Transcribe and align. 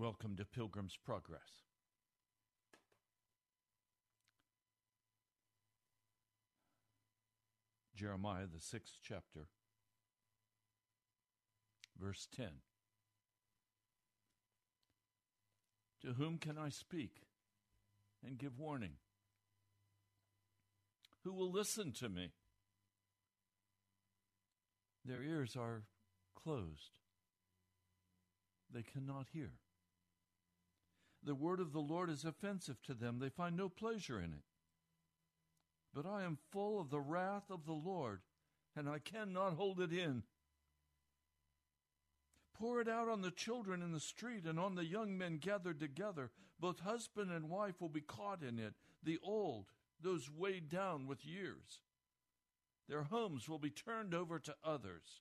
Welcome 0.00 0.36
to 0.36 0.44
Pilgrim's 0.44 0.96
Progress. 0.96 1.64
Jeremiah, 7.96 8.46
the 8.46 8.60
sixth 8.60 9.00
chapter, 9.02 9.48
verse 12.00 12.28
10. 12.36 12.46
To 16.02 16.12
whom 16.12 16.38
can 16.38 16.56
I 16.56 16.68
speak 16.68 17.22
and 18.24 18.38
give 18.38 18.56
warning? 18.56 18.98
Who 21.24 21.32
will 21.32 21.50
listen 21.50 21.90
to 21.94 22.08
me? 22.08 22.30
Their 25.04 25.24
ears 25.24 25.56
are 25.56 25.82
closed, 26.36 27.00
they 28.72 28.84
cannot 28.84 29.26
hear. 29.32 29.54
The 31.28 31.34
word 31.34 31.60
of 31.60 31.74
the 31.74 31.78
Lord 31.78 32.08
is 32.08 32.24
offensive 32.24 32.80
to 32.84 32.94
them, 32.94 33.18
they 33.18 33.28
find 33.28 33.54
no 33.54 33.68
pleasure 33.68 34.18
in 34.18 34.32
it. 34.32 34.44
But 35.92 36.06
I 36.06 36.22
am 36.22 36.38
full 36.50 36.80
of 36.80 36.88
the 36.88 37.02
wrath 37.02 37.50
of 37.50 37.66
the 37.66 37.74
Lord, 37.74 38.22
and 38.74 38.88
I 38.88 38.98
cannot 38.98 39.52
hold 39.52 39.78
it 39.78 39.92
in. 39.92 40.22
Pour 42.54 42.80
it 42.80 42.88
out 42.88 43.10
on 43.10 43.20
the 43.20 43.30
children 43.30 43.82
in 43.82 43.92
the 43.92 44.00
street 44.00 44.46
and 44.46 44.58
on 44.58 44.74
the 44.74 44.86
young 44.86 45.18
men 45.18 45.36
gathered 45.36 45.80
together. 45.80 46.30
Both 46.58 46.80
husband 46.80 47.30
and 47.30 47.50
wife 47.50 47.78
will 47.78 47.90
be 47.90 48.00
caught 48.00 48.42
in 48.42 48.58
it, 48.58 48.72
the 49.02 49.18
old, 49.22 49.66
those 50.00 50.30
weighed 50.30 50.70
down 50.70 51.06
with 51.06 51.26
years. 51.26 51.82
Their 52.88 53.02
homes 53.02 53.50
will 53.50 53.58
be 53.58 53.68
turned 53.68 54.14
over 54.14 54.38
to 54.38 54.56
others, 54.64 55.20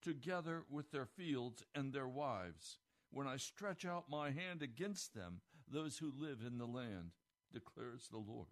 together 0.00 0.64
with 0.70 0.90
their 0.90 1.04
fields 1.04 1.62
and 1.74 1.92
their 1.92 2.08
wives, 2.08 2.78
when 3.10 3.26
I 3.26 3.36
stretch 3.36 3.84
out 3.84 4.10
my 4.10 4.30
hand 4.30 4.62
against 4.62 5.14
them, 5.14 5.40
those 5.70 5.98
who 5.98 6.12
live 6.16 6.38
in 6.46 6.58
the 6.58 6.66
land, 6.66 7.12
declares 7.52 8.08
the 8.10 8.18
Lord. 8.18 8.48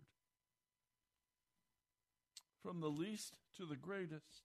From 2.63 2.81
the 2.81 2.89
least 2.89 3.35
to 3.57 3.67
the 3.67 3.77
greatest, 3.77 4.43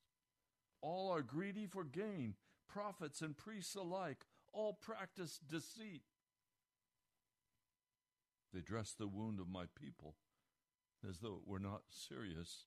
all 0.82 1.10
are 1.12 1.22
greedy 1.22 1.66
for 1.66 1.84
gain, 1.84 2.36
prophets 2.68 3.22
and 3.22 3.38
priests 3.38 3.76
alike, 3.76 4.26
all 4.54 4.74
practice 4.74 5.40
deceit. 5.40 6.04
They 8.54 8.62
dress 8.62 8.94
the 8.94 9.08
wound 9.08 9.40
of 9.40 9.48
my 9.48 9.66
people 9.80 10.16
as 11.08 11.20
though 11.20 11.40
it 11.42 11.48
were 11.48 11.60
not 11.60 11.84
serious. 11.90 12.66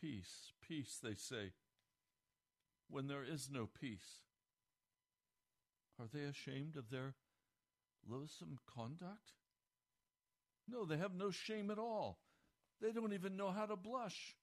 Peace, 0.00 0.52
peace, 0.66 0.98
they 1.02 1.14
say, 1.14 1.52
when 2.88 3.08
there 3.08 3.24
is 3.24 3.50
no 3.52 3.66
peace. 3.66 4.20
Are 5.98 6.06
they 6.12 6.22
ashamed 6.22 6.76
of 6.76 6.90
their 6.90 7.14
loathsome 8.08 8.58
conduct? 8.74 9.32
No, 10.68 10.84
they 10.84 10.96
have 10.96 11.14
no 11.14 11.30
shame 11.30 11.70
at 11.70 11.78
all. 11.78 12.18
They 12.80 12.92
don't 12.92 13.12
even 13.12 13.36
know 13.36 13.50
how 13.50 13.66
to 13.66 13.76
blush. 13.76 14.36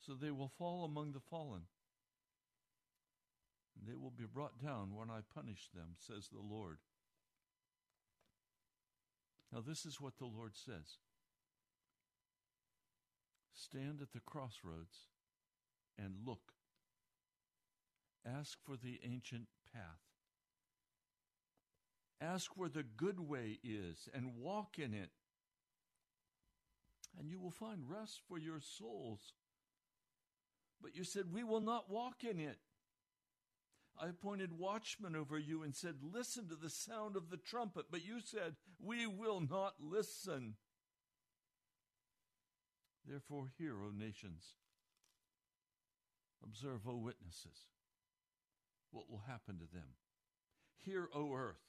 So 0.00 0.14
they 0.14 0.30
will 0.30 0.52
fall 0.58 0.84
among 0.84 1.12
the 1.12 1.20
fallen. 1.20 1.62
They 3.86 3.94
will 3.94 4.12
be 4.16 4.24
brought 4.24 4.62
down 4.62 4.94
when 4.94 5.10
I 5.10 5.20
punish 5.34 5.68
them, 5.74 5.96
says 5.98 6.28
the 6.32 6.40
Lord. 6.40 6.78
Now, 9.52 9.60
this 9.66 9.86
is 9.86 10.00
what 10.00 10.18
the 10.18 10.26
Lord 10.26 10.56
says 10.56 10.98
Stand 13.54 14.00
at 14.02 14.12
the 14.12 14.20
crossroads 14.20 15.08
and 15.98 16.14
look. 16.26 16.52
Ask 18.26 18.58
for 18.64 18.76
the 18.76 19.00
ancient 19.04 19.46
path. 19.76 20.00
Ask 22.20 22.56
where 22.56 22.68
the 22.68 22.82
good 22.82 23.20
way 23.20 23.58
is 23.62 24.08
and 24.14 24.36
walk 24.36 24.78
in 24.78 24.94
it. 24.94 25.10
And 27.18 27.30
you 27.30 27.40
will 27.40 27.50
find 27.50 27.88
rest 27.88 28.20
for 28.28 28.38
your 28.38 28.60
souls. 28.60 29.32
But 30.82 30.94
you 30.94 31.04
said, 31.04 31.32
We 31.32 31.44
will 31.44 31.60
not 31.60 31.90
walk 31.90 32.24
in 32.24 32.38
it. 32.38 32.58
I 33.98 34.08
appointed 34.08 34.58
watchmen 34.58 35.16
over 35.16 35.38
you 35.38 35.62
and 35.62 35.74
said, 35.74 35.96
Listen 36.02 36.48
to 36.48 36.56
the 36.56 36.70
sound 36.70 37.16
of 37.16 37.30
the 37.30 37.38
trumpet. 37.38 37.86
But 37.90 38.04
you 38.04 38.20
said, 38.22 38.56
We 38.78 39.06
will 39.06 39.40
not 39.40 39.74
listen. 39.80 40.54
Therefore, 43.06 43.48
hear, 43.56 43.74
O 43.74 43.90
nations. 43.96 44.56
Observe, 46.42 46.86
O 46.86 46.96
witnesses, 46.96 47.68
what 48.96 49.10
will 49.10 49.24
happen 49.28 49.58
to 49.58 49.74
them. 49.74 49.88
Hear, 50.78 51.10
O 51.14 51.34
earth. 51.34 51.60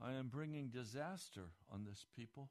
I 0.00 0.12
am 0.12 0.28
bringing 0.28 0.68
disaster 0.68 1.50
on 1.72 1.84
this 1.84 2.06
people, 2.16 2.50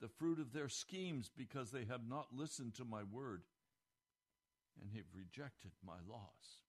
the 0.00 0.08
fruit 0.08 0.40
of 0.40 0.52
their 0.52 0.68
schemes, 0.68 1.30
because 1.36 1.70
they 1.70 1.84
have 1.84 2.08
not 2.08 2.28
listened 2.32 2.74
to 2.74 2.84
my 2.84 3.02
word 3.04 3.42
and 4.80 4.90
have 4.96 5.04
rejected 5.14 5.70
my 5.86 5.98
laws. 6.08 6.62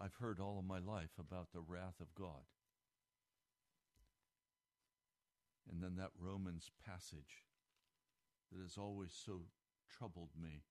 I've 0.00 0.14
heard 0.14 0.40
all 0.40 0.58
of 0.58 0.64
my 0.64 0.78
life 0.78 1.18
about 1.18 1.52
the 1.52 1.60
wrath 1.60 2.00
of 2.00 2.14
God. 2.14 2.48
And 5.70 5.82
then 5.82 5.96
that 5.96 6.10
Romans 6.18 6.70
passage 6.86 7.44
that 8.50 8.64
is 8.64 8.76
always 8.78 9.12
so 9.12 9.42
troubled 9.98 10.30
me. 10.40 10.62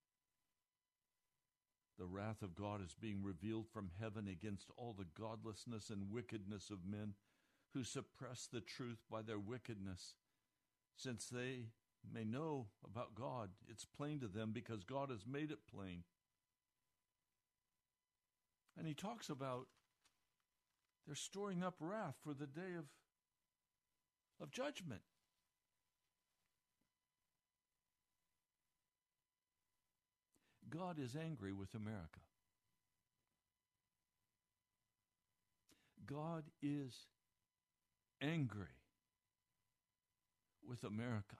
The 1.98 2.06
wrath 2.06 2.42
of 2.42 2.56
God 2.56 2.82
is 2.84 2.94
being 3.00 3.22
revealed 3.22 3.66
from 3.72 3.90
heaven 4.00 4.26
against 4.26 4.70
all 4.76 4.94
the 4.96 5.06
godlessness 5.18 5.90
and 5.90 6.10
wickedness 6.10 6.70
of 6.70 6.84
men 6.84 7.14
who 7.72 7.84
suppress 7.84 8.48
the 8.52 8.60
truth 8.60 8.98
by 9.10 9.22
their 9.22 9.38
wickedness. 9.38 10.14
Since 10.96 11.26
they 11.26 11.66
may 12.12 12.24
know 12.24 12.66
about 12.84 13.14
God, 13.14 13.50
it's 13.68 13.84
plain 13.84 14.20
to 14.20 14.28
them 14.28 14.52
because 14.52 14.84
God 14.84 15.10
has 15.10 15.24
made 15.26 15.50
it 15.50 15.66
plain. 15.72 16.02
And 18.76 18.86
he 18.86 18.94
talks 18.94 19.28
about 19.28 19.66
they're 21.06 21.14
storing 21.14 21.62
up 21.62 21.74
wrath 21.78 22.16
for 22.24 22.34
the 22.34 22.46
day 22.46 22.74
of, 22.78 22.86
of 24.40 24.50
judgment. 24.50 25.02
God 30.74 30.98
is 30.98 31.14
angry 31.14 31.52
with 31.52 31.74
America. 31.74 32.20
God 36.06 36.44
is 36.62 36.94
angry 38.20 38.74
with 40.68 40.82
America. 40.82 41.36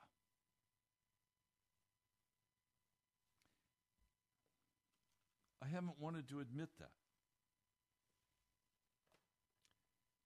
I 5.61 5.67
haven't 5.67 5.99
wanted 5.99 6.29
to 6.29 6.39
admit 6.39 6.69
that. 6.79 6.91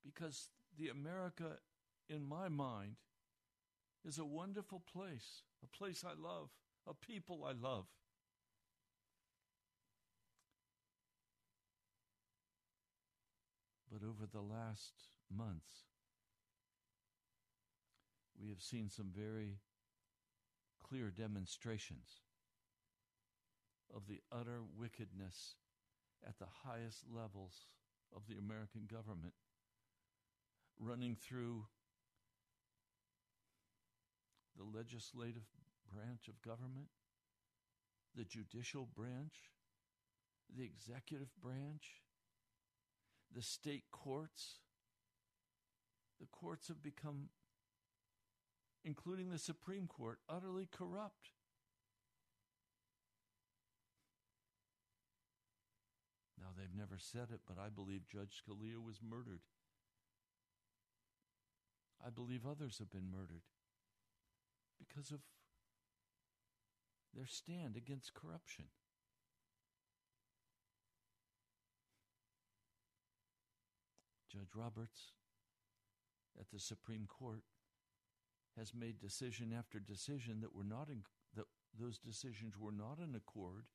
Because 0.03 0.49
the 0.77 0.89
America 0.89 1.57
in 2.09 2.27
my 2.27 2.49
mind 2.49 2.95
is 4.05 4.17
a 4.17 4.25
wonderful 4.25 4.81
place, 4.91 5.43
a 5.63 5.77
place 5.77 6.03
I 6.05 6.13
love, 6.21 6.49
a 6.87 6.93
people 6.93 7.45
I 7.45 7.53
love. 7.53 7.85
But 13.99 14.07
over 14.07 14.25
the 14.31 14.41
last 14.41 14.93
months, 15.35 15.85
we 18.41 18.49
have 18.49 18.61
seen 18.61 18.89
some 18.89 19.11
very 19.13 19.57
clear 20.87 21.09
demonstrations 21.09 22.21
of 23.93 24.07
the 24.07 24.21
utter 24.31 24.61
wickedness 24.77 25.55
at 26.25 26.37
the 26.39 26.47
highest 26.63 27.03
levels 27.13 27.67
of 28.15 28.23
the 28.27 28.37
American 28.37 28.87
government, 28.89 29.33
running 30.79 31.15
through 31.15 31.65
the 34.57 34.77
legislative 34.77 35.47
branch 35.93 36.27
of 36.27 36.41
government, 36.41 36.87
the 38.15 38.23
judicial 38.25 38.87
branch, 38.95 39.33
the 40.55 40.63
executive 40.63 41.29
branch, 41.41 42.01
the 43.35 43.41
state 43.41 43.83
courts. 43.91 44.59
The 46.19 46.27
courts 46.27 46.67
have 46.67 46.83
become, 46.83 47.29
including 48.83 49.29
the 49.29 49.37
Supreme 49.37 49.87
Court, 49.87 50.19
utterly 50.27 50.67
corrupt. 50.71 51.31
Now, 56.39 56.47
they've 56.57 56.75
never 56.75 56.97
said 56.97 57.27
it, 57.33 57.41
but 57.47 57.57
I 57.57 57.69
believe 57.69 58.01
Judge 58.11 58.41
Scalia 58.41 58.83
was 58.83 58.99
murdered. 59.07 59.41
I 62.05 62.09
believe 62.09 62.45
others 62.45 62.79
have 62.79 62.89
been 62.89 63.11
murdered 63.11 63.43
because 64.79 65.11
of 65.11 65.19
their 67.13 67.25
stand 67.27 67.75
against 67.75 68.13
corruption. 68.13 68.65
Judge 74.31 74.55
Roberts 74.55 75.13
at 76.39 76.49
the 76.51 76.59
Supreme 76.59 77.07
Court 77.07 77.43
has 78.57 78.73
made 78.73 78.99
decision 78.99 79.53
after 79.57 79.79
decision 79.79 80.41
that 80.41 80.55
were 80.55 80.63
not 80.63 80.89
in, 80.89 81.03
that 81.35 81.45
those 81.79 81.97
decisions 81.97 82.57
were 82.57 82.71
not 82.71 82.99
in 83.03 83.15
accord 83.15 83.65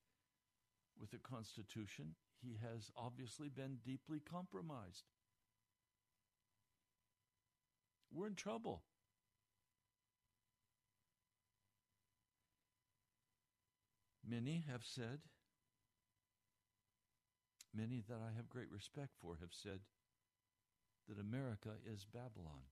with 0.98 1.10
the 1.10 1.18
Constitution. 1.18 2.14
He 2.40 2.58
has 2.62 2.90
obviously 2.96 3.48
been 3.48 3.78
deeply 3.84 4.20
compromised. 4.20 5.04
We're 8.12 8.28
in 8.28 8.34
trouble. 8.34 8.82
Many 14.26 14.64
have 14.70 14.82
said, 14.84 15.20
many 17.74 18.02
that 18.08 18.18
I 18.24 18.34
have 18.36 18.48
great 18.48 18.70
respect 18.70 19.10
for 19.20 19.36
have 19.40 19.50
said 19.52 19.80
that 21.08 21.18
America 21.18 21.70
is 21.86 22.04
Babylon. 22.04 22.64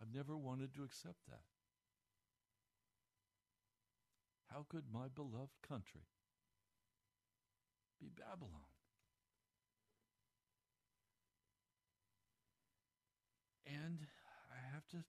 I've 0.00 0.14
never 0.14 0.36
wanted 0.36 0.74
to 0.74 0.84
accept 0.84 1.26
that. 1.28 1.40
How 4.52 4.66
could 4.68 4.84
my 4.92 5.08
beloved 5.14 5.60
country 5.66 6.02
be 8.00 8.08
Babylon? 8.08 8.68
And 13.66 14.06
I 14.50 14.74
have 14.74 14.86
to 14.88 15.04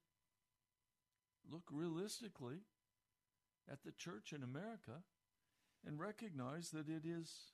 look 1.50 1.63
realistically 1.72 2.62
at 3.72 3.84
the 3.84 3.92
church 3.92 4.34
in 4.34 4.42
America 4.42 5.04
and 5.86 6.00
recognize 6.00 6.70
that 6.72 6.89
it 6.89 7.06
is 7.06 7.51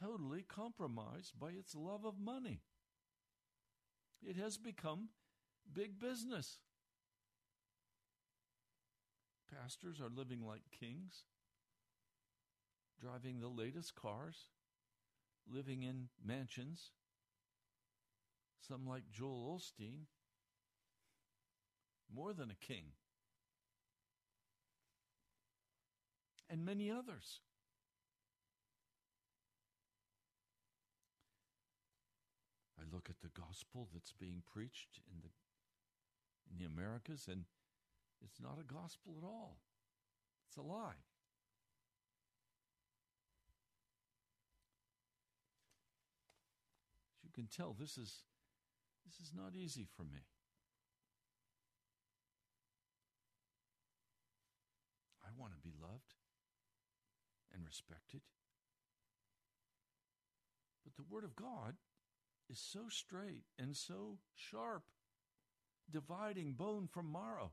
totally 0.00 0.42
compromised 0.42 1.38
by 1.38 1.48
its 1.48 1.74
love 1.74 2.04
of 2.04 2.18
money. 2.18 2.60
It 4.22 4.36
has 4.36 4.56
become 4.56 5.08
big 5.72 5.98
business. 5.98 6.58
Pastors 9.52 10.00
are 10.00 10.08
living 10.08 10.44
like 10.46 10.62
kings, 10.78 11.24
driving 13.00 13.40
the 13.40 13.48
latest 13.48 13.94
cars, 13.94 14.48
living 15.46 15.82
in 15.82 16.08
mansions, 16.24 16.90
some 18.66 18.86
like 18.86 19.02
Joel 19.12 19.58
Osteen, 19.58 20.06
more 22.14 22.32
than 22.32 22.50
a 22.50 22.66
king, 22.66 22.84
and 26.48 26.64
many 26.64 26.90
others. 26.90 27.40
Look 32.94 33.10
at 33.10 33.20
the 33.20 33.40
gospel 33.40 33.88
that's 33.92 34.12
being 34.12 34.42
preached 34.46 35.00
in 35.10 35.18
the 35.20 35.30
in 36.50 36.58
the 36.58 36.64
Americas 36.64 37.26
and 37.28 37.44
it's 38.22 38.40
not 38.40 38.58
a 38.60 38.72
gospel 38.72 39.16
at 39.20 39.26
all. 39.26 39.58
It's 40.46 40.56
a 40.56 40.62
lie. 40.62 41.02
As 47.16 47.24
you 47.24 47.30
can 47.34 47.48
tell 47.48 47.74
this 47.78 47.98
is 47.98 48.22
this 49.04 49.18
is 49.20 49.32
not 49.36 49.56
easy 49.56 49.86
for 49.96 50.04
me. 50.04 50.22
I 55.22 55.30
want 55.36 55.52
to 55.52 55.58
be 55.58 55.74
loved 55.82 56.14
and 57.52 57.66
respected. 57.66 58.20
But 60.84 60.94
the 60.96 61.04
Word 61.10 61.24
of 61.24 61.34
God 61.34 61.74
is 62.54 62.60
so 62.60 62.82
straight 62.88 63.42
and 63.58 63.76
so 63.76 64.18
sharp, 64.36 64.84
dividing 65.90 66.52
bone 66.52 66.86
from 66.86 67.10
marrow. 67.10 67.50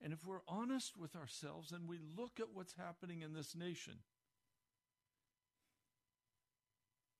And 0.00 0.12
if 0.12 0.24
we're 0.24 0.46
honest 0.46 0.96
with 0.96 1.16
ourselves 1.16 1.72
and 1.72 1.88
we 1.88 1.98
look 1.98 2.38
at 2.38 2.54
what's 2.54 2.74
happening 2.74 3.22
in 3.22 3.34
this 3.34 3.56
nation, 3.56 3.94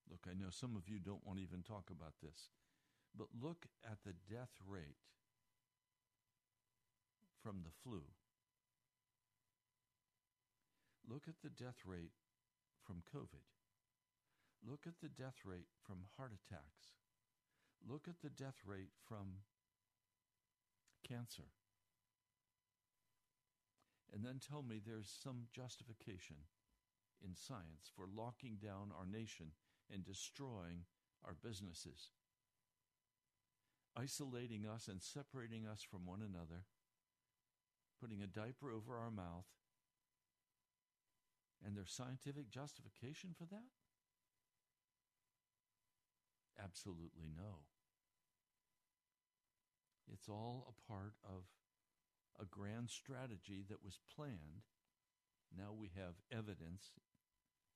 look, 0.09 0.21
I 0.31 0.35
know 0.35 0.51
some 0.51 0.77
of 0.77 0.89
you 0.89 0.99
don't 1.01 1.27
want 1.27 1.39
to 1.41 1.45
even 1.45 1.63
talk 1.63 1.91
about 1.91 2.15
this, 2.23 2.51
but 3.17 3.27
look 3.43 3.67
at 3.85 3.99
the 4.07 4.15
death 4.33 4.55
rate 4.65 5.03
from 7.43 7.63
the 7.65 7.73
flu. 7.83 8.03
Look 11.09 11.25
at 11.27 11.43
the 11.43 11.51
death 11.51 11.83
rate 11.85 12.13
from 12.87 13.03
COVID. 13.15 13.60
Look 14.67 14.87
at 14.87 15.01
the 15.03 15.09
death 15.09 15.41
rate 15.45 15.69
from 15.87 16.05
heart 16.17 16.33
attacks. 16.33 16.95
Look 17.89 18.07
at 18.09 18.21
the 18.23 18.31
death 18.31 18.61
rate 18.67 18.93
from 19.07 19.45
cancer. 21.07 21.49
And 24.13 24.25
then 24.25 24.39
tell 24.39 24.63
me 24.63 24.81
there's 24.81 25.09
some 25.23 25.47
justification 25.55 26.37
in 27.25 27.35
science 27.35 27.91
for 27.95 28.07
locking 28.07 28.57
down 28.63 28.91
our 28.99 29.07
nation 29.07 29.53
and 29.93 30.05
destroying 30.05 30.85
our 31.25 31.35
businesses, 31.35 32.11
isolating 33.97 34.67
us 34.67 34.89
and 34.89 35.03
separating 35.03 35.67
us 35.67 35.83
from 35.83 36.07
one 36.07 36.21
another, 36.21 36.65
putting 38.01 38.23
a 38.23 38.27
diaper 38.27 38.71
over 38.71 38.97
our 38.99 39.11
mouth. 39.11 39.47
And 41.65 41.77
there's 41.77 41.93
scientific 41.93 42.51
justification 42.51 43.31
for 43.37 43.45
that? 43.47 43.80
Absolutely 46.63 47.31
no. 47.37 47.65
It's 50.13 50.29
all 50.29 50.67
a 50.69 50.93
part 50.93 51.15
of 51.25 51.45
a 52.41 52.45
grand 52.45 52.91
strategy 52.91 53.65
that 53.69 53.85
was 53.85 53.99
planned. 54.15 54.67
Now 55.57 55.73
we 55.73 55.91
have 55.97 56.15
evidence 56.31 56.93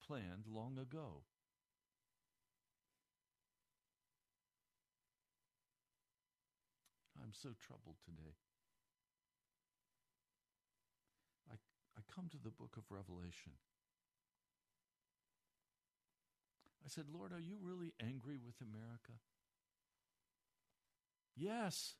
planned 0.07 0.47
long 0.49 0.79
ago. 0.79 1.23
I'm 7.23 7.33
so 7.33 7.51
troubled 7.59 7.97
today. 8.05 8.37
I, 11.51 11.55
I 11.97 12.03
come 12.15 12.29
to 12.31 12.39
the 12.43 12.51
book 12.51 12.77
of 12.77 12.85
Revelation. 12.91 13.53
I 16.85 16.89
said, 16.89 17.07
Lord, 17.13 17.33
are 17.33 17.41
you 17.41 17.57
really 17.63 17.95
angry 18.01 18.39
with 18.45 18.57
America? 18.61 19.13
Yes. 21.37 21.95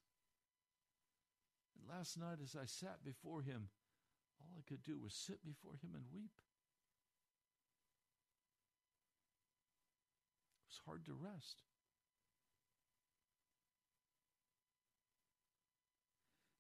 And 1.75 1.89
last 1.89 2.19
night, 2.19 2.39
as 2.43 2.55
I 2.55 2.67
sat 2.67 3.03
before 3.05 3.43
him, 3.43 3.69
all 4.41 4.55
I 4.59 4.63
could 4.69 4.83
do 4.83 4.99
was 4.99 5.15
sit 5.15 5.45
before 5.45 5.77
him 5.83 5.93
and 5.95 6.05
weep. 6.13 6.33
It 10.61 10.69
was 10.69 10.81
hard 10.85 11.07
to 11.07 11.15
rest. 11.15 11.63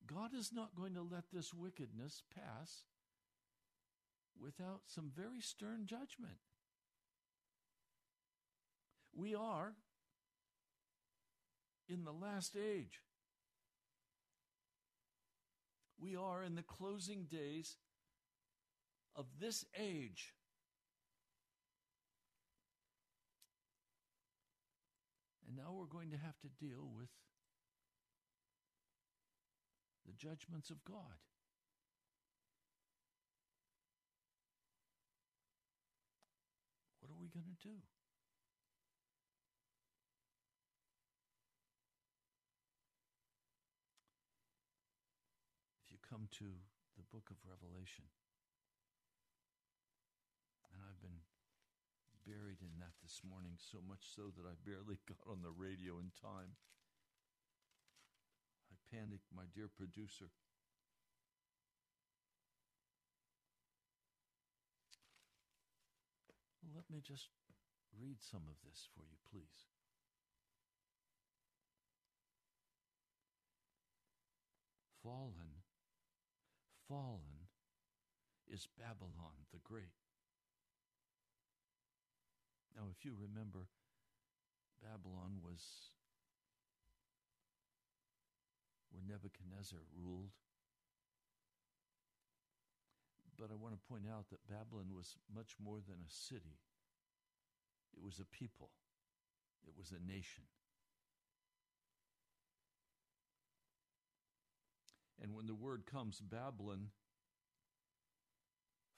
God 0.06 0.34
is 0.34 0.50
not 0.52 0.74
going 0.74 0.94
to 0.94 1.02
let 1.02 1.24
this 1.32 1.52
wickedness 1.52 2.22
pass 2.34 2.84
without 4.40 4.82
some 4.86 5.10
very 5.14 5.40
stern 5.40 5.86
judgment. 5.86 6.38
We 9.16 9.34
are 9.34 9.74
in 11.88 12.04
the 12.04 12.12
last 12.12 12.56
age. 12.56 13.00
We 15.98 16.16
are 16.16 16.42
in 16.42 16.56
the 16.56 16.62
closing 16.62 17.24
days 17.30 17.76
of 19.14 19.26
this 19.40 19.64
age. 19.78 20.34
And 25.46 25.56
now 25.56 25.72
we're 25.72 25.86
going 25.86 26.10
to 26.10 26.16
have 26.16 26.38
to 26.40 26.48
deal 26.48 26.88
with 26.96 27.08
the 30.06 30.12
judgments 30.12 30.70
of 30.70 30.84
God. 30.84 31.18
What 37.00 37.10
are 37.10 37.20
we 37.20 37.28
going 37.28 37.46
to 37.46 37.68
do? 37.68 37.76
Come 46.14 46.30
to 46.30 46.46
the 46.94 47.02
book 47.10 47.26
of 47.26 47.34
Revelation, 47.42 48.06
and 50.70 50.78
I've 50.86 51.02
been 51.02 51.26
buried 52.22 52.62
in 52.62 52.70
that 52.78 52.94
this 53.02 53.18
morning, 53.26 53.58
so 53.58 53.82
much 53.82 54.14
so 54.14 54.30
that 54.30 54.46
I 54.46 54.54
barely 54.62 55.02
got 55.10 55.18
on 55.26 55.42
the 55.42 55.50
radio 55.50 55.98
in 55.98 56.14
time. 56.14 56.54
I 58.70 58.78
panicked, 58.94 59.26
my 59.34 59.50
dear 59.50 59.66
producer. 59.66 60.30
Let 66.62 66.86
me 66.86 67.02
just 67.02 67.34
read 67.90 68.22
some 68.22 68.46
of 68.46 68.54
this 68.62 68.86
for 68.94 69.02
you, 69.02 69.18
please. 69.34 69.66
Fallen, 75.02 75.53
fallen 76.94 77.50
is 78.46 78.68
Babylon 78.78 79.34
the 79.50 79.58
Great. 79.64 79.98
Now, 82.76 82.86
if 82.90 83.04
you 83.04 83.14
remember, 83.18 83.66
Babylon 84.78 85.42
was 85.42 85.58
where 88.90 89.02
Nebuchadnezzar 89.02 89.82
ruled. 89.90 90.30
But 93.38 93.50
I 93.50 93.58
want 93.58 93.74
to 93.74 93.88
point 93.90 94.06
out 94.06 94.30
that 94.30 94.46
Babylon 94.46 94.94
was 94.94 95.18
much 95.34 95.58
more 95.58 95.82
than 95.82 95.98
a 95.98 96.10
city, 96.10 96.62
it 97.90 97.98
was 97.98 98.20
a 98.22 98.26
people, 98.30 98.70
it 99.66 99.74
was 99.76 99.90
a 99.90 99.98
nation. 100.06 100.46
And 105.22 105.34
when 105.34 105.46
the 105.46 105.54
word 105.54 105.84
comes, 105.86 106.20
Babylon, 106.20 106.88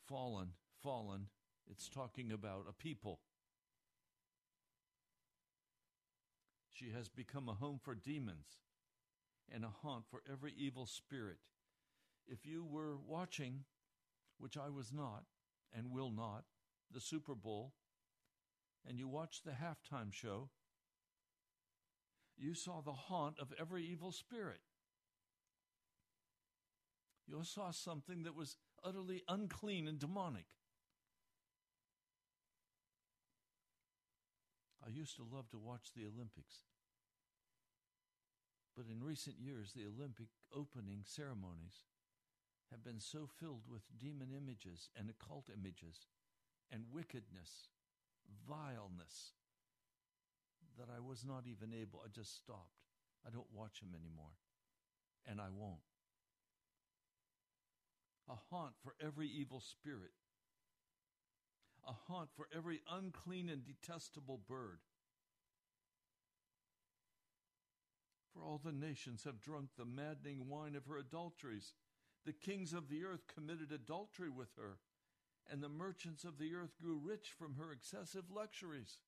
fallen, 0.06 0.52
fallen, 0.82 1.26
it's 1.70 1.88
talking 1.88 2.32
about 2.32 2.66
a 2.68 2.72
people. 2.72 3.20
She 6.72 6.90
has 6.90 7.08
become 7.08 7.48
a 7.48 7.54
home 7.54 7.80
for 7.82 7.94
demons 7.94 8.60
and 9.52 9.64
a 9.64 9.72
haunt 9.82 10.04
for 10.10 10.22
every 10.30 10.52
evil 10.56 10.86
spirit. 10.86 11.38
If 12.26 12.44
you 12.44 12.64
were 12.64 12.96
watching, 12.96 13.64
which 14.38 14.56
I 14.56 14.68
was 14.68 14.92
not 14.92 15.24
and 15.74 15.90
will 15.90 16.10
not, 16.10 16.44
the 16.92 17.00
Super 17.00 17.34
Bowl, 17.34 17.72
and 18.86 18.98
you 18.98 19.08
watched 19.08 19.44
the 19.44 19.52
halftime 19.52 20.12
show, 20.12 20.50
you 22.36 22.54
saw 22.54 22.80
the 22.82 22.92
haunt 22.92 23.38
of 23.38 23.52
every 23.58 23.84
evil 23.84 24.12
spirit. 24.12 24.60
You 27.26 27.42
saw 27.42 27.70
something 27.70 28.22
that 28.22 28.36
was 28.36 28.56
utterly 28.84 29.22
unclean 29.28 29.88
and 29.88 29.98
demonic. 29.98 30.46
I 34.84 34.90
used 34.90 35.16
to 35.16 35.24
love 35.24 35.48
to 35.50 35.58
watch 35.58 35.90
the 35.94 36.06
Olympics. 36.06 36.62
But 38.76 38.86
in 38.92 39.02
recent 39.02 39.36
years, 39.40 39.72
the 39.72 39.86
Olympic 39.86 40.28
opening 40.54 41.00
ceremonies 41.04 41.86
have 42.70 42.84
been 42.84 43.00
so 43.00 43.26
filled 43.26 43.62
with 43.68 43.82
demon 43.98 44.28
images 44.36 44.90
and 44.96 45.10
occult 45.10 45.48
images 45.50 46.06
and 46.70 46.84
wickedness, 46.92 47.68
vileness, 48.46 49.32
that 50.78 50.88
I 50.94 51.00
was 51.00 51.24
not 51.24 51.44
even 51.46 51.72
able, 51.72 52.02
I 52.04 52.08
just 52.08 52.36
stopped. 52.36 52.84
I 53.26 53.30
don't 53.30 53.52
watch 53.52 53.80
them 53.80 53.94
anymore, 53.94 54.36
and 55.26 55.40
I 55.40 55.48
won't. 55.50 55.95
A 58.28 58.34
haunt 58.50 58.74
for 58.82 58.94
every 59.00 59.28
evil 59.28 59.60
spirit, 59.60 60.10
a 61.86 61.92
haunt 61.92 62.30
for 62.36 62.48
every 62.54 62.82
unclean 62.90 63.48
and 63.48 63.64
detestable 63.64 64.40
bird. 64.48 64.80
For 68.32 68.42
all 68.42 68.60
the 68.62 68.72
nations 68.72 69.24
have 69.24 69.40
drunk 69.40 69.70
the 69.76 69.84
maddening 69.84 70.48
wine 70.48 70.74
of 70.74 70.86
her 70.86 70.98
adulteries. 70.98 71.74
The 72.24 72.32
kings 72.32 72.72
of 72.72 72.88
the 72.88 73.04
earth 73.04 73.28
committed 73.32 73.70
adultery 73.70 74.28
with 74.28 74.56
her, 74.56 74.78
and 75.48 75.62
the 75.62 75.68
merchants 75.68 76.24
of 76.24 76.38
the 76.38 76.54
earth 76.54 76.76
grew 76.82 76.98
rich 76.98 77.32
from 77.38 77.54
her 77.54 77.70
excessive 77.70 78.24
luxuries. 78.34 78.98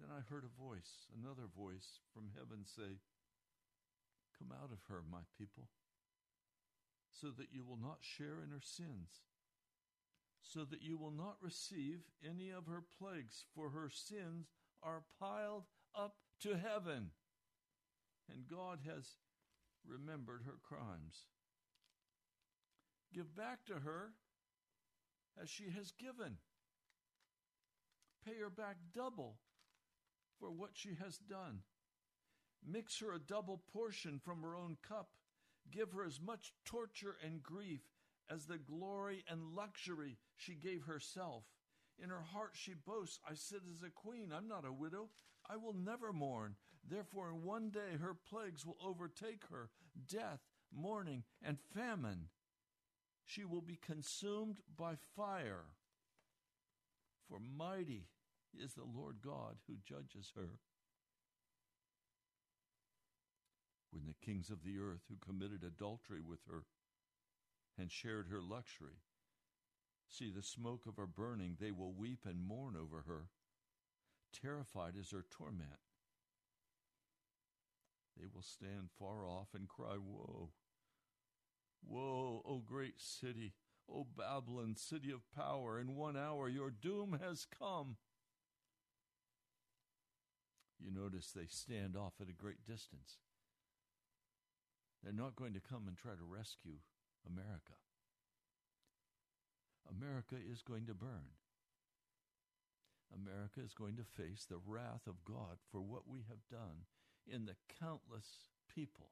Then 0.00 0.08
I 0.10 0.20
heard 0.32 0.44
a 0.44 0.62
voice, 0.62 1.06
another 1.14 1.46
voice 1.54 2.00
from 2.12 2.30
heaven 2.34 2.64
say, 2.64 2.98
Come 4.38 4.52
out 4.52 4.72
of 4.72 4.78
her, 4.88 5.02
my 5.10 5.20
people, 5.38 5.68
so 7.10 7.28
that 7.38 7.52
you 7.52 7.64
will 7.64 7.78
not 7.80 7.98
share 8.00 8.42
in 8.42 8.50
her 8.50 8.62
sins, 8.62 9.22
so 10.42 10.64
that 10.64 10.82
you 10.82 10.96
will 10.96 11.12
not 11.12 11.36
receive 11.40 12.00
any 12.28 12.50
of 12.50 12.66
her 12.66 12.82
plagues, 12.98 13.44
for 13.54 13.70
her 13.70 13.88
sins 13.88 14.48
are 14.82 15.04
piled 15.20 15.64
up 15.96 16.16
to 16.40 16.56
heaven. 16.56 17.10
And 18.28 18.48
God 18.48 18.80
has 18.86 19.16
remembered 19.86 20.42
her 20.44 20.58
crimes. 20.62 21.26
Give 23.14 23.34
back 23.36 23.64
to 23.66 23.74
her 23.74 24.14
as 25.40 25.48
she 25.48 25.70
has 25.70 25.92
given. 25.92 26.38
Pay 28.26 28.38
her 28.40 28.50
back 28.50 28.76
double 28.94 29.36
for 30.40 30.50
what 30.50 30.70
she 30.74 30.96
has 31.02 31.18
done. 31.18 31.60
Mix 32.66 32.98
her 33.00 33.12
a 33.12 33.18
double 33.18 33.62
portion 33.72 34.20
from 34.24 34.42
her 34.42 34.56
own 34.56 34.76
cup. 34.86 35.10
Give 35.70 35.92
her 35.92 36.04
as 36.04 36.20
much 36.20 36.52
torture 36.64 37.16
and 37.24 37.42
grief 37.42 37.82
as 38.30 38.46
the 38.46 38.58
glory 38.58 39.24
and 39.28 39.54
luxury 39.54 40.16
she 40.36 40.54
gave 40.54 40.84
herself. 40.84 41.44
In 42.02 42.10
her 42.10 42.22
heart 42.22 42.52
she 42.54 42.74
boasts, 42.74 43.20
I 43.28 43.34
sit 43.34 43.62
as 43.70 43.82
a 43.82 43.90
queen. 43.90 44.32
I'm 44.34 44.48
not 44.48 44.64
a 44.66 44.72
widow. 44.72 45.10
I 45.48 45.56
will 45.56 45.74
never 45.74 46.12
mourn. 46.12 46.56
Therefore, 46.88 47.30
in 47.30 47.44
one 47.44 47.70
day 47.70 47.96
her 48.00 48.14
plagues 48.14 48.66
will 48.66 48.78
overtake 48.84 49.44
her 49.50 49.70
death, 50.08 50.40
mourning, 50.72 51.24
and 51.42 51.58
famine. 51.74 52.28
She 53.24 53.44
will 53.44 53.62
be 53.62 53.76
consumed 53.76 54.58
by 54.76 54.96
fire. 55.16 55.64
For 57.28 57.38
mighty 57.38 58.08
is 58.58 58.74
the 58.74 58.84
Lord 58.84 59.16
God 59.24 59.56
who 59.66 59.76
judges 59.84 60.32
her. 60.36 60.58
When 63.94 64.06
the 64.06 64.26
kings 64.26 64.50
of 64.50 64.64
the 64.64 64.78
earth 64.80 65.02
who 65.08 65.16
committed 65.24 65.62
adultery 65.62 66.20
with 66.20 66.40
her 66.50 66.64
and 67.78 67.92
shared 67.92 68.26
her 68.28 68.42
luxury 68.42 68.98
see 70.08 70.30
the 70.30 70.42
smoke 70.42 70.86
of 70.86 70.96
her 70.96 71.06
burning, 71.06 71.56
they 71.60 71.70
will 71.70 71.92
weep 71.92 72.26
and 72.26 72.44
mourn 72.44 72.74
over 72.76 73.04
her 73.06 73.28
terrified 74.42 74.94
is 74.98 75.10
her 75.12 75.24
torment. 75.30 75.80
They 78.18 78.26
will 78.32 78.42
stand 78.42 78.90
far 78.98 79.26
off 79.26 79.48
and 79.54 79.68
cry, 79.68 79.96
Woe! 79.96 80.50
Woe, 81.86 82.42
O 82.44 82.58
great 82.58 83.00
city! 83.00 83.54
O 83.88 84.04
Babylon, 84.16 84.76
city 84.76 85.10
of 85.10 85.30
power! 85.34 85.78
In 85.78 85.94
one 85.94 86.16
hour 86.16 86.48
your 86.48 86.70
doom 86.70 87.18
has 87.22 87.46
come. 87.46 87.96
You 90.80 90.90
notice 90.90 91.30
they 91.30 91.46
stand 91.46 91.96
off 91.96 92.14
at 92.20 92.28
a 92.28 92.32
great 92.32 92.66
distance. 92.66 93.18
They're 95.04 95.12
not 95.12 95.36
going 95.36 95.52
to 95.52 95.60
come 95.60 95.84
and 95.86 95.96
try 95.96 96.12
to 96.12 96.24
rescue 96.24 96.80
America. 97.28 97.76
America 99.84 100.36
is 100.40 100.62
going 100.62 100.86
to 100.86 100.94
burn. 100.94 101.36
America 103.12 103.60
is 103.60 103.74
going 103.74 103.96
to 103.96 104.04
face 104.04 104.46
the 104.48 104.64
wrath 104.66 105.06
of 105.06 105.24
God 105.24 105.60
for 105.70 105.80
what 105.80 106.08
we 106.08 106.24
have 106.28 106.48
done 106.50 106.88
in 107.28 107.44
the 107.44 107.56
countless 107.78 108.48
people 108.74 109.10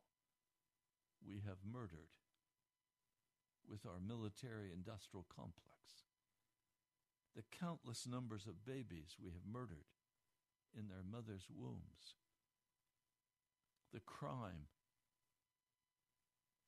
we 1.25 1.43
have 1.47 1.61
murdered 1.63 2.17
with 3.69 3.87
our 3.87 4.01
military 4.01 4.73
industrial 4.75 5.25
complex, 5.29 6.09
the 7.37 7.45
countless 7.53 8.07
numbers 8.07 8.47
of 8.47 8.65
babies 8.65 9.17
we 9.23 9.31
have 9.31 9.47
murdered 9.47 9.87
in 10.77 10.89
their 10.89 11.05
mother's 11.05 11.47
wombs, 11.49 12.19
the 13.93 14.01
crime, 14.01 14.67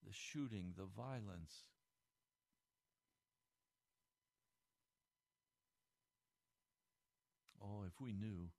the 0.07 0.13
shooting, 0.13 0.75
the 0.77 0.85
violence, 0.85 1.65
Oh, 7.65 7.85
if 7.87 7.99
we 7.99 8.13
knew 8.13 8.51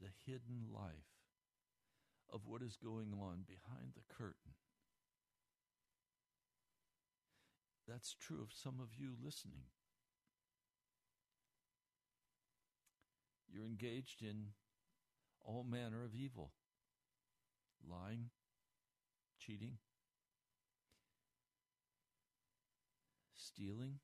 the 0.00 0.08
hidden 0.24 0.64
life 0.72 1.12
of 2.32 2.46
what 2.46 2.62
is 2.62 2.76
going 2.82 3.12
on 3.12 3.44
behind 3.46 3.92
the 3.94 4.14
curtain. 4.14 4.54
That's 7.86 8.14
true 8.18 8.40
of 8.40 8.48
some 8.50 8.80
of 8.80 8.94
you 8.98 9.10
listening. 9.22 9.66
You're 13.46 13.66
engaged 13.66 14.22
in 14.22 14.46
all 15.44 15.64
manner 15.64 16.02
of 16.02 16.14
evil 16.14 16.52
lying, 17.86 18.30
cheating, 19.44 19.78
stealing, 23.34 23.98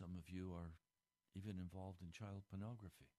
Some 0.00 0.16
of 0.16 0.32
you 0.32 0.52
are 0.54 0.72
even 1.36 1.60
involved 1.60 2.00
in 2.00 2.10
child 2.10 2.40
pornography 2.48 3.12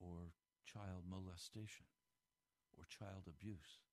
or 0.00 0.32
child 0.64 1.04
molestation 1.04 1.84
or 2.78 2.84
child 2.88 3.28
abuse. 3.28 3.84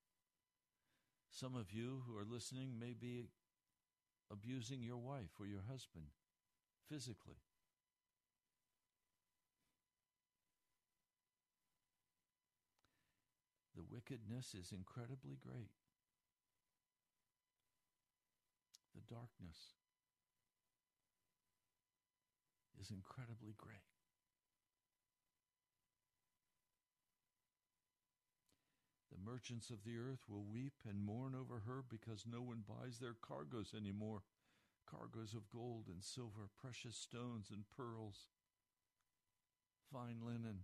Some 1.29 1.55
of 1.55 1.73
you 1.73 2.03
who 2.07 2.17
are 2.17 2.23
listening 2.23 2.79
may 2.79 2.93
be 2.93 3.27
abusing 4.31 4.81
your 4.81 4.97
wife 4.97 5.35
or 5.41 5.45
your 5.45 5.63
husband 5.69 6.05
physically. 6.87 7.43
The 13.75 13.83
wickedness 14.09 14.55
is 14.55 14.71
incredibly 14.71 15.37
great. 15.41 15.69
The 18.95 19.01
darkness 19.13 19.77
is 22.81 22.89
incredibly 22.89 23.53
great. 23.57 23.85
The 29.11 29.31
merchants 29.31 29.69
of 29.69 29.83
the 29.83 29.97
earth 29.97 30.25
will 30.27 30.43
weep 30.43 30.73
and 30.87 31.03
mourn 31.03 31.35
over 31.35 31.61
her 31.67 31.83
because 31.87 32.25
no 32.25 32.41
one 32.41 32.63
buys 32.67 32.97
their 32.99 33.15
cargoes 33.21 33.73
anymore 33.77 34.23
cargoes 34.89 35.35
of 35.35 35.47
gold 35.53 35.85
and 35.87 36.03
silver, 36.03 36.49
precious 36.59 36.95
stones 36.95 37.49
and 37.51 37.63
pearls, 37.77 38.25
fine 39.93 40.17
linen, 40.25 40.61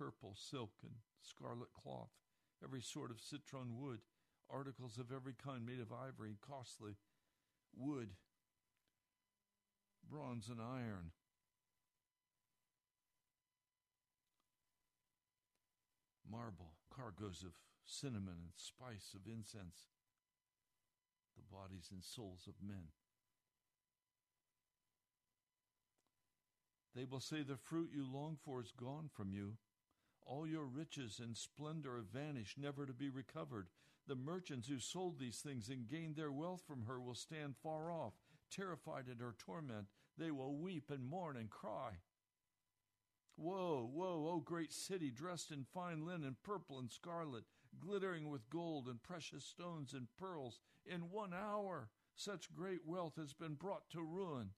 purple 0.00 0.34
silk 0.34 0.70
and 0.82 0.94
scarlet 1.20 1.68
cloth, 1.74 2.08
every 2.64 2.80
sort 2.80 3.10
of 3.10 3.20
citron 3.20 3.76
wood, 3.78 3.98
articles 4.48 4.96
of 4.96 5.12
every 5.12 5.34
kind 5.34 5.66
made 5.66 5.78
of 5.78 5.92
ivory 5.92 6.30
and 6.30 6.40
costly 6.40 6.92
wood, 7.76 8.08
bronze 10.10 10.48
and 10.48 10.58
iron. 10.58 11.12
Marble, 16.30 16.72
cargoes 16.94 17.42
of 17.44 17.52
cinnamon 17.84 18.38
and 18.40 18.52
spice 18.56 19.14
of 19.14 19.30
incense, 19.30 19.90
the 21.36 21.42
bodies 21.54 21.88
and 21.92 22.02
souls 22.02 22.48
of 22.48 22.54
men. 22.66 22.88
They 26.94 27.04
will 27.04 27.20
say, 27.20 27.42
The 27.42 27.56
fruit 27.56 27.90
you 27.94 28.06
long 28.10 28.38
for 28.42 28.62
is 28.62 28.72
gone 28.72 29.10
from 29.12 29.32
you. 29.32 29.58
All 30.26 30.46
your 30.46 30.64
riches 30.64 31.20
and 31.22 31.36
splendor 31.36 31.96
have 31.96 32.06
vanished, 32.06 32.58
never 32.58 32.86
to 32.86 32.92
be 32.92 33.10
recovered. 33.10 33.68
The 34.06 34.14
merchants 34.14 34.68
who 34.68 34.78
sold 34.78 35.18
these 35.18 35.38
things 35.38 35.68
and 35.68 35.88
gained 35.88 36.16
their 36.16 36.32
wealth 36.32 36.62
from 36.66 36.86
her 36.86 37.00
will 37.00 37.14
stand 37.14 37.56
far 37.62 37.90
off, 37.90 38.14
terrified 38.50 39.08
at 39.08 39.20
her 39.20 39.34
torment. 39.38 39.86
They 40.16 40.30
will 40.30 40.56
weep 40.56 40.90
and 40.90 41.04
mourn 41.04 41.36
and 41.36 41.50
cry. 41.50 41.98
Woe, 43.36 43.88
woe, 43.90 44.28
O 44.28 44.40
great 44.40 44.72
city, 44.72 45.10
dressed 45.10 45.50
in 45.50 45.64
fine 45.64 46.04
linen, 46.04 46.36
purple 46.42 46.78
and 46.78 46.90
scarlet, 46.90 47.44
glittering 47.78 48.28
with 48.28 48.50
gold 48.50 48.86
and 48.86 49.02
precious 49.02 49.44
stones 49.44 49.94
and 49.94 50.08
pearls. 50.18 50.60
In 50.84 51.10
one 51.10 51.32
hour, 51.32 51.88
such 52.14 52.52
great 52.52 52.84
wealth 52.84 53.16
has 53.16 53.32
been 53.32 53.54
brought 53.54 53.88
to 53.90 54.02
ruin. 54.02 54.50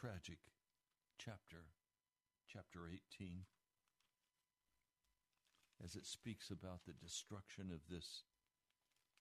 Tragic 0.00 0.38
chapter, 1.18 1.64
chapter 2.50 2.80
18, 2.88 3.40
as 5.84 5.94
it 5.94 6.06
speaks 6.06 6.50
about 6.50 6.80
the 6.86 6.92
destruction 6.92 7.66
of 7.70 7.80
this 7.90 8.22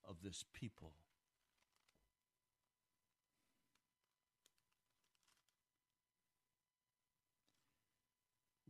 of 0.08 0.18
this 0.24 0.46
people. 0.54 0.94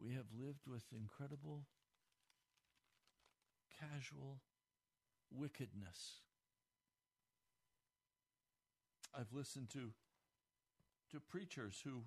We 0.01 0.13
have 0.13 0.25
lived 0.35 0.65
with 0.65 0.85
incredible 0.91 1.65
casual 3.79 4.39
wickedness. 5.29 6.21
I've 9.15 9.31
listened 9.31 9.69
to 9.73 9.91
to 11.11 11.19
preachers 11.19 11.81
who 11.83 12.03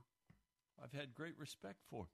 I've 0.83 0.93
had 0.93 1.15
great 1.15 1.39
respect 1.39 1.79
for. 1.91 2.07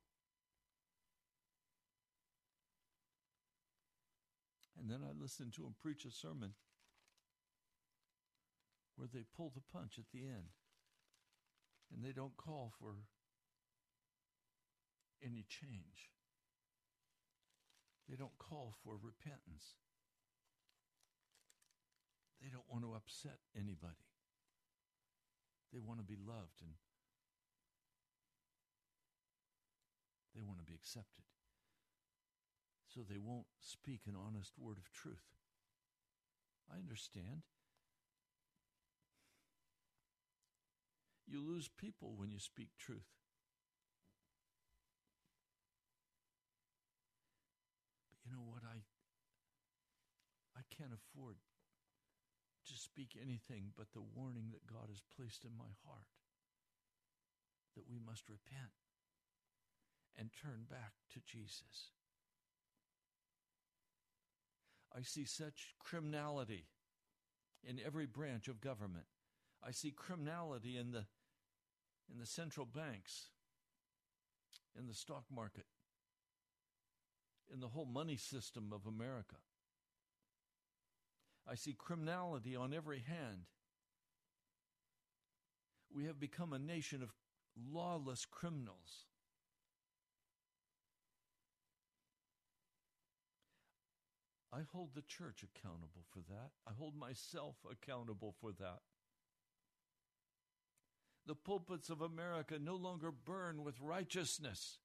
And 4.78 4.90
then 4.90 5.00
I 5.02 5.12
listen 5.20 5.50
to 5.56 5.62
them 5.62 5.74
preach 5.80 6.04
a 6.04 6.10
sermon 6.10 6.52
where 8.96 9.08
they 9.12 9.24
pull 9.36 9.52
the 9.54 9.62
punch 9.72 9.98
at 9.98 10.04
the 10.12 10.26
end 10.26 10.54
and 11.92 12.04
they 12.04 12.12
don't 12.12 12.36
call 12.36 12.72
for 12.78 12.94
any 15.22 15.44
change. 15.48 16.10
They 18.08 18.16
don't 18.16 18.38
call 18.38 18.74
for 18.84 18.94
repentance. 18.94 19.74
They 22.40 22.48
don't 22.48 22.64
want 22.70 22.84
to 22.84 22.94
upset 22.94 23.38
anybody. 23.56 24.07
They 25.72 25.80
want 25.80 26.00
to 26.00 26.04
be 26.04 26.16
loved 26.16 26.62
and 26.62 26.72
they 30.34 30.42
want 30.42 30.58
to 30.58 30.64
be 30.64 30.74
accepted. 30.74 31.24
So 32.86 33.00
they 33.08 33.18
won't 33.18 33.46
speak 33.60 34.02
an 34.06 34.14
honest 34.16 34.52
word 34.58 34.78
of 34.78 34.90
truth. 34.92 35.36
I 36.72 36.78
understand. 36.78 37.42
You 41.26 41.40
lose 41.44 41.68
people 41.68 42.14
when 42.16 42.30
you 42.30 42.38
speak 42.38 42.68
truth. 42.78 43.12
But 48.10 48.18
you 48.24 48.32
know 48.32 48.44
what? 48.48 48.62
I 48.64 48.80
I 50.56 50.62
can't 50.74 50.92
afford 50.92 51.36
to 52.68 52.76
speak 52.76 53.16
anything 53.20 53.72
but 53.76 53.92
the 53.92 54.04
warning 54.14 54.50
that 54.52 54.66
God 54.66 54.88
has 54.88 55.02
placed 55.16 55.44
in 55.44 55.56
my 55.56 55.72
heart 55.86 56.08
that 57.76 57.88
we 57.88 57.98
must 57.98 58.28
repent 58.28 58.72
and 60.18 60.30
turn 60.32 60.66
back 60.68 60.92
to 61.12 61.20
Jesus. 61.26 61.92
I 64.96 65.02
see 65.02 65.24
such 65.24 65.74
criminality 65.78 66.66
in 67.62 67.78
every 67.84 68.06
branch 68.06 68.48
of 68.48 68.60
government. 68.60 69.06
I 69.62 69.70
see 69.70 69.90
criminality 69.90 70.76
in 70.76 70.92
the 70.92 71.06
in 72.10 72.18
the 72.18 72.26
central 72.26 72.64
banks, 72.64 73.26
in 74.78 74.86
the 74.86 74.94
stock 74.94 75.24
market, 75.30 75.66
in 77.52 77.60
the 77.60 77.68
whole 77.68 77.84
money 77.84 78.16
system 78.16 78.72
of 78.72 78.86
America. 78.86 79.36
I 81.50 81.54
see 81.54 81.72
criminality 81.72 82.54
on 82.54 82.74
every 82.74 83.00
hand. 83.00 83.46
We 85.94 86.04
have 86.04 86.20
become 86.20 86.52
a 86.52 86.58
nation 86.58 87.02
of 87.02 87.12
lawless 87.72 88.26
criminals. 88.26 89.06
I 94.52 94.60
hold 94.72 94.90
the 94.94 95.02
church 95.02 95.42
accountable 95.42 96.04
for 96.10 96.20
that. 96.28 96.50
I 96.66 96.72
hold 96.76 96.96
myself 96.96 97.56
accountable 97.70 98.34
for 98.40 98.52
that. 98.52 98.80
The 101.26 101.34
pulpits 101.34 101.90
of 101.90 102.00
America 102.00 102.58
no 102.58 102.74
longer 102.74 103.10
burn 103.10 103.62
with 103.62 103.80
righteousness. 103.80 104.78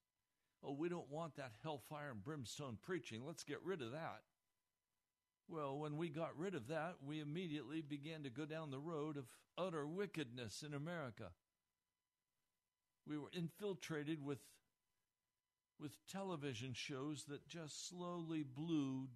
Oh, 0.64 0.74
we 0.74 0.90
don't 0.90 1.10
want 1.10 1.36
that 1.36 1.54
hellfire 1.64 2.12
and 2.12 2.24
brimstone 2.24 2.78
preaching. 2.82 3.24
Let's 3.26 3.44
get 3.44 3.64
rid 3.64 3.82
of 3.82 3.92
that. 3.92 4.22
Well, 5.48 5.78
when 5.78 5.98
we 5.98 6.10
got 6.10 6.38
rid 6.38 6.56
of 6.56 6.68
that, 6.68 6.96
we 7.06 7.20
immediately 7.20 7.82
began 7.82 8.24
to 8.24 8.30
go 8.30 8.46
down 8.46 8.72
the 8.72 8.80
road 8.80 9.18
of 9.18 9.26
utter 9.58 9.86
wickedness 9.86 10.64
in 10.66 10.74
America. 10.74 11.32
We 13.06 13.18
were 13.18 13.30
infiltrated 13.34 14.24
with, 14.24 14.40
with 15.80 15.98
television 16.08 16.74
shows 16.74 17.26
that 17.26 17.48
just 17.48 17.90
slowly 17.90 18.44
blew 18.44 19.10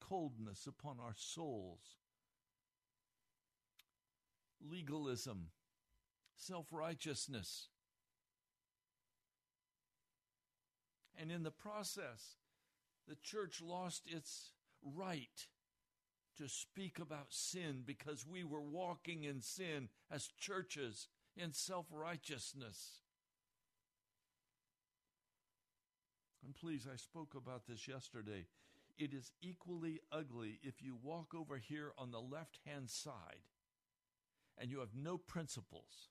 coldness 0.00 0.66
upon 0.66 0.96
our 0.98 1.14
souls. 1.14 1.80
Legalism, 4.60 5.48
self 6.34 6.66
righteousness. 6.70 7.68
And 11.18 11.30
in 11.30 11.42
the 11.42 11.50
process, 11.50 12.36
the 13.06 13.16
church 13.16 13.60
lost 13.60 14.04
its 14.06 14.52
right 14.82 15.46
to 16.36 16.48
speak 16.48 16.98
about 16.98 17.26
sin 17.30 17.82
because 17.84 18.26
we 18.26 18.44
were 18.44 18.62
walking 18.62 19.24
in 19.24 19.40
sin 19.42 19.88
as 20.10 20.28
churches 20.38 21.08
in 21.36 21.52
self 21.52 21.86
righteousness. 21.90 23.02
And 26.44 26.54
please, 26.54 26.86
I 26.90 26.96
spoke 26.96 27.34
about 27.36 27.66
this 27.68 27.86
yesterday. 27.86 28.46
It 28.98 29.12
is 29.14 29.32
equally 29.40 30.00
ugly 30.12 30.58
if 30.62 30.82
you 30.82 30.96
walk 31.02 31.34
over 31.34 31.56
here 31.58 31.92
on 31.96 32.10
the 32.10 32.20
left 32.20 32.58
hand 32.66 32.90
side 32.90 33.46
and 34.58 34.70
you 34.70 34.80
have 34.80 34.94
no 34.94 35.16
principles 35.16 36.08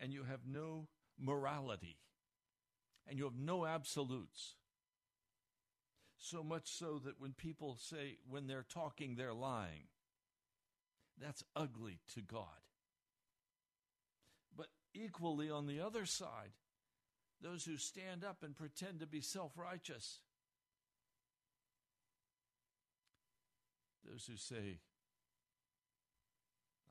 and 0.00 0.12
you 0.12 0.24
have 0.24 0.40
no 0.46 0.88
morality, 1.18 1.98
and 3.06 3.18
you 3.18 3.24
have 3.24 3.38
no 3.38 3.66
absolutes. 3.66 4.54
So 6.18 6.42
much 6.42 6.68
so 6.68 7.00
that 7.04 7.20
when 7.20 7.32
people 7.32 7.76
say, 7.80 8.18
when 8.28 8.48
they're 8.48 8.66
talking, 8.68 9.14
they're 9.14 9.32
lying, 9.32 9.86
that's 11.20 11.44
ugly 11.54 12.00
to 12.14 12.20
God. 12.20 12.44
But 14.56 14.66
equally, 14.94 15.48
on 15.48 15.66
the 15.66 15.80
other 15.80 16.06
side, 16.06 16.50
those 17.40 17.64
who 17.64 17.76
stand 17.76 18.24
up 18.24 18.42
and 18.42 18.56
pretend 18.56 18.98
to 19.00 19.06
be 19.06 19.20
self 19.20 19.52
righteous, 19.56 20.18
those 24.04 24.26
who 24.26 24.36
say, 24.36 24.80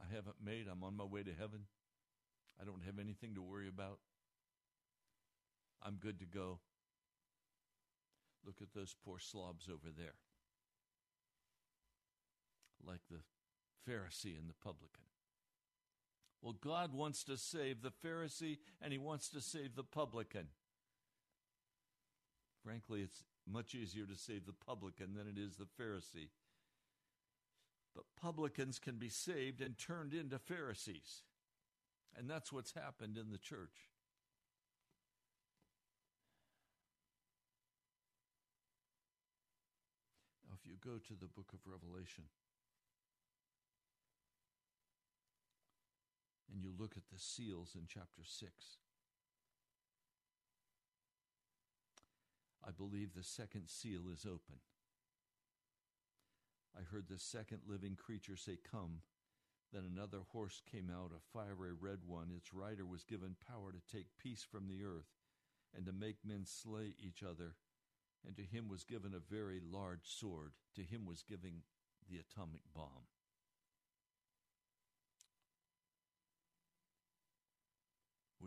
I 0.01 0.15
haven't 0.15 0.37
made, 0.43 0.67
I'm 0.71 0.83
on 0.83 0.95
my 0.95 1.03
way 1.03 1.23
to 1.23 1.33
heaven, 1.37 1.65
I 2.61 2.63
don't 2.63 2.83
have 2.85 2.97
anything 2.97 3.35
to 3.35 3.41
worry 3.41 3.67
about, 3.67 3.99
I'm 5.83 5.95
good 5.95 6.19
to 6.19 6.25
go. 6.25 6.59
Look 8.45 8.61
at 8.61 8.73
those 8.73 8.95
poor 9.05 9.19
slobs 9.19 9.67
over 9.67 9.89
there. 9.95 10.15
Like 12.85 13.01
the 13.09 13.19
Pharisee 13.89 14.37
and 14.37 14.49
the 14.49 14.63
publican. 14.63 15.03
Well, 16.41 16.55
God 16.61 16.93
wants 16.93 17.23
to 17.25 17.37
save 17.37 17.81
the 17.81 17.91
Pharisee 17.91 18.59
and 18.81 18.91
he 18.91 18.99
wants 18.99 19.29
to 19.29 19.41
save 19.41 19.75
the 19.75 19.83
publican. 19.83 20.47
Frankly, 22.63 23.01
it's 23.01 23.23
much 23.49 23.73
easier 23.73 24.05
to 24.05 24.15
save 24.15 24.45
the 24.45 24.53
publican 24.53 25.13
than 25.15 25.27
it 25.27 25.37
is 25.37 25.55
the 25.55 25.65
Pharisee. 25.81 26.29
But 27.95 28.05
publicans 28.21 28.77
can 28.77 28.97
be 28.97 29.09
saved 29.09 29.61
and 29.61 29.77
turned 29.77 30.13
into 30.13 30.37
Pharisees. 30.37 31.23
And 32.15 32.29
that's 32.29 32.51
what's 32.51 32.73
happened 32.73 33.17
in 33.17 33.31
the 33.31 33.37
church. 33.37 33.89
Now, 40.47 40.55
if 40.59 40.66
you 40.66 40.66
go 40.83 40.97
to 40.97 41.13
the 41.13 41.27
book 41.27 41.51
of 41.53 41.59
Revelation, 41.65 42.25
and 46.51 46.61
you 46.61 46.71
look 46.77 46.95
at 46.97 47.03
the 47.11 47.19
seals 47.19 47.75
in 47.75 47.83
chapter 47.87 48.23
6, 48.23 48.51
I 52.65 52.71
believe 52.71 53.13
the 53.13 53.23
second 53.23 53.67
seal 53.67 54.01
is 54.13 54.25
open. 54.25 54.59
I 56.77 56.81
heard 56.83 57.07
the 57.09 57.17
second 57.19 57.61
living 57.67 57.95
creature 57.95 58.35
say, 58.35 58.57
Come. 58.69 59.01
Then 59.73 59.83
another 59.85 60.19
horse 60.31 60.61
came 60.71 60.89
out, 60.89 61.11
a 61.11 61.19
fiery 61.33 61.71
red 61.77 61.99
one. 62.05 62.31
Its 62.35 62.53
rider 62.53 62.85
was 62.85 63.03
given 63.03 63.35
power 63.47 63.71
to 63.71 63.95
take 63.95 64.17
peace 64.17 64.45
from 64.49 64.67
the 64.67 64.83
earth 64.83 65.11
and 65.75 65.85
to 65.85 65.91
make 65.91 66.17
men 66.25 66.45
slay 66.45 66.93
each 66.99 67.23
other. 67.23 67.55
And 68.27 68.35
to 68.35 68.43
him 68.43 68.67
was 68.67 68.83
given 68.83 69.13
a 69.13 69.33
very 69.33 69.61
large 69.63 70.03
sword. 70.03 70.51
To 70.75 70.83
him 70.83 71.05
was 71.05 71.23
given 71.23 71.63
the 72.09 72.19
atomic 72.19 72.61
bomb. 72.75 73.07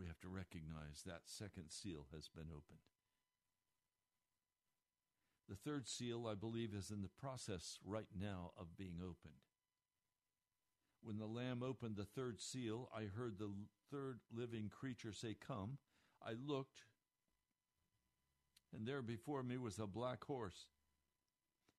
we 0.01 0.07
have 0.07 0.19
to 0.19 0.27
recognize 0.27 1.03
that 1.05 1.21
second 1.25 1.69
seal 1.69 2.07
has 2.13 2.27
been 2.27 2.47
opened. 2.49 2.79
The 5.47 5.55
third 5.55 5.87
seal, 5.87 6.27
I 6.27 6.33
believe, 6.33 6.73
is 6.73 6.89
in 6.89 7.03
the 7.03 7.09
process 7.09 7.77
right 7.85 8.07
now 8.19 8.51
of 8.57 8.77
being 8.77 8.97
opened. 8.99 9.41
When 11.03 11.17
the 11.17 11.27
Lamb 11.27 11.61
opened 11.61 11.97
the 11.97 12.05
third 12.05 12.41
seal, 12.41 12.89
I 12.95 13.03
heard 13.15 13.37
the 13.37 13.51
third 13.91 14.19
living 14.33 14.69
creature 14.69 15.13
say, 15.13 15.35
Come. 15.35 15.77
I 16.23 16.33
looked, 16.33 16.83
and 18.75 18.87
there 18.87 19.01
before 19.01 19.43
me 19.43 19.57
was 19.57 19.79
a 19.79 19.87
black 19.87 20.23
horse. 20.23 20.67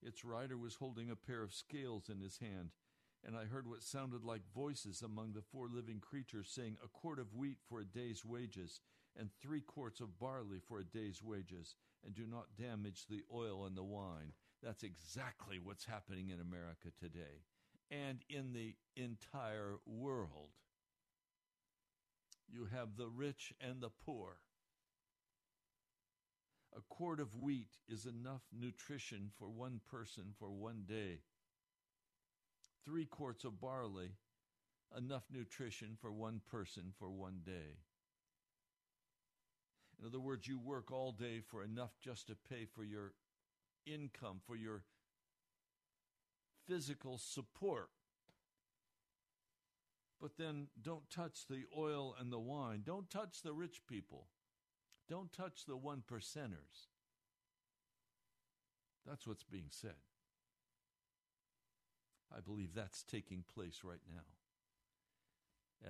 Its 0.02 0.24
rider 0.24 0.58
was 0.58 0.76
holding 0.76 1.10
a 1.10 1.16
pair 1.16 1.42
of 1.42 1.54
scales 1.54 2.08
in 2.08 2.20
his 2.20 2.38
hand 2.38 2.70
and 3.24 3.36
I 3.36 3.44
heard 3.44 3.68
what 3.68 3.82
sounded 3.82 4.24
like 4.24 4.42
voices 4.54 5.02
among 5.02 5.32
the 5.32 5.42
four 5.42 5.68
living 5.68 6.00
creatures 6.00 6.50
saying, 6.50 6.76
A 6.82 6.88
quart 6.88 7.18
of 7.18 7.34
wheat 7.34 7.58
for 7.68 7.80
a 7.80 7.84
day's 7.84 8.24
wages, 8.24 8.80
and 9.16 9.30
three 9.30 9.60
quarts 9.60 10.00
of 10.00 10.18
barley 10.18 10.58
for 10.58 10.78
a 10.80 10.84
day's 10.84 11.22
wages, 11.22 11.76
and 12.04 12.14
do 12.14 12.26
not 12.26 12.56
damage 12.58 13.06
the 13.06 13.22
oil 13.32 13.64
and 13.64 13.76
the 13.76 13.84
wine. 13.84 14.32
That's 14.62 14.82
exactly 14.82 15.58
what's 15.62 15.84
happening 15.84 16.30
in 16.30 16.40
America 16.40 16.88
today 16.98 17.44
and 17.90 18.20
in 18.28 18.52
the 18.52 18.74
entire 18.96 19.76
world. 19.86 20.50
You 22.48 22.66
have 22.72 22.96
the 22.96 23.08
rich 23.08 23.52
and 23.60 23.80
the 23.80 23.90
poor. 24.04 24.38
A 26.76 26.80
quart 26.88 27.20
of 27.20 27.34
wheat 27.36 27.76
is 27.88 28.06
enough 28.06 28.42
nutrition 28.52 29.30
for 29.38 29.48
one 29.48 29.80
person 29.90 30.34
for 30.38 30.50
one 30.50 30.84
day 30.86 31.18
three 32.84 33.04
quarts 33.04 33.44
of 33.44 33.60
barley, 33.60 34.10
enough 34.96 35.24
nutrition 35.32 35.96
for 36.00 36.12
one 36.12 36.40
person 36.50 36.92
for 36.98 37.10
one 37.10 37.40
day. 37.44 37.78
In 40.00 40.06
other 40.06 40.20
words, 40.20 40.48
you 40.48 40.58
work 40.58 40.90
all 40.90 41.12
day 41.12 41.40
for 41.40 41.62
enough 41.62 41.92
just 42.02 42.26
to 42.26 42.34
pay 42.34 42.64
for 42.64 42.82
your 42.82 43.12
income, 43.86 44.40
for 44.44 44.56
your 44.56 44.82
physical 46.66 47.18
support. 47.18 47.90
But 50.20 50.36
then 50.38 50.68
don't 50.80 51.08
touch 51.10 51.46
the 51.48 51.64
oil 51.76 52.14
and 52.18 52.32
the 52.32 52.38
wine. 52.38 52.82
Don't 52.84 53.10
touch 53.10 53.42
the 53.42 53.52
rich 53.52 53.82
people. 53.88 54.26
Don't 55.12 55.30
touch 55.30 55.66
the 55.68 55.76
one 55.76 56.02
percenters. 56.10 56.88
That's 59.06 59.26
what's 59.26 59.44
being 59.44 59.68
said. 59.68 60.00
I 62.34 62.40
believe 62.40 62.70
that's 62.74 63.02
taking 63.02 63.44
place 63.54 63.80
right 63.84 64.00
now. 64.10 64.22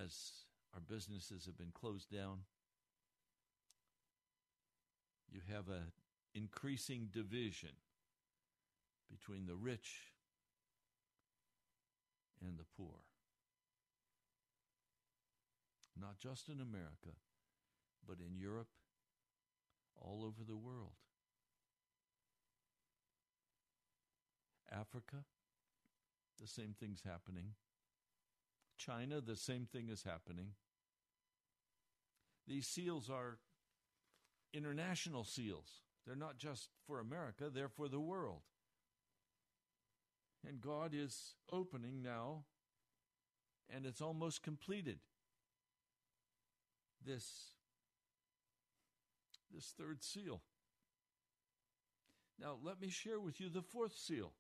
As 0.05 0.33
our 0.75 0.81
businesses 0.81 1.47
have 1.47 1.57
been 1.57 1.71
closed 1.73 2.11
down, 2.11 2.39
you 5.31 5.39
have 5.55 5.69
an 5.69 5.93
increasing 6.35 7.09
division 7.13 7.77
between 9.09 9.47
the 9.47 9.55
rich 9.55 9.99
and 12.45 12.59
the 12.59 12.67
poor. 12.77 12.97
Not 15.97 16.19
just 16.19 16.49
in 16.49 16.61
America, 16.61 17.15
but 18.05 18.17
in 18.19 18.37
Europe, 18.37 18.67
all 20.01 20.25
over 20.25 20.45
the 20.47 20.57
world. 20.57 20.93
Africa, 24.71 25.25
the 26.41 26.49
same 26.49 26.75
thing's 26.79 27.03
happening. 27.05 27.55
China, 28.79 29.21
the 29.21 29.37
same 29.37 29.67
thing 29.71 29.89
is 29.89 30.03
happening. 30.03 30.49
These 32.49 32.67
seals 32.67 33.09
are 33.11 33.39
international 34.53 35.25
seals. 35.25 35.83
They're 36.07 36.17
not 36.17 36.39
just 36.39 36.71
for 36.87 36.99
America, 36.99 37.51
they're 37.53 37.69
for 37.69 37.89
the 37.89 38.01
world. 38.01 38.43
And 40.47 40.61
God 40.61 40.93
is 40.93 41.35
opening 41.53 42.03
now, 42.03 42.45
and 43.73 43.87
it's 43.87 44.01
almost 44.01 44.43
completed. 44.43 44.99
This, 47.05 47.53
this 49.53 49.75
third 49.79 50.03
seal. 50.03 50.41
Now, 52.39 52.57
let 52.63 52.81
me 52.81 52.89
share 52.89 53.21
with 53.21 53.41
you 53.41 53.49
the 53.49 53.63
fourth 53.63 53.97
seal. 53.97 54.33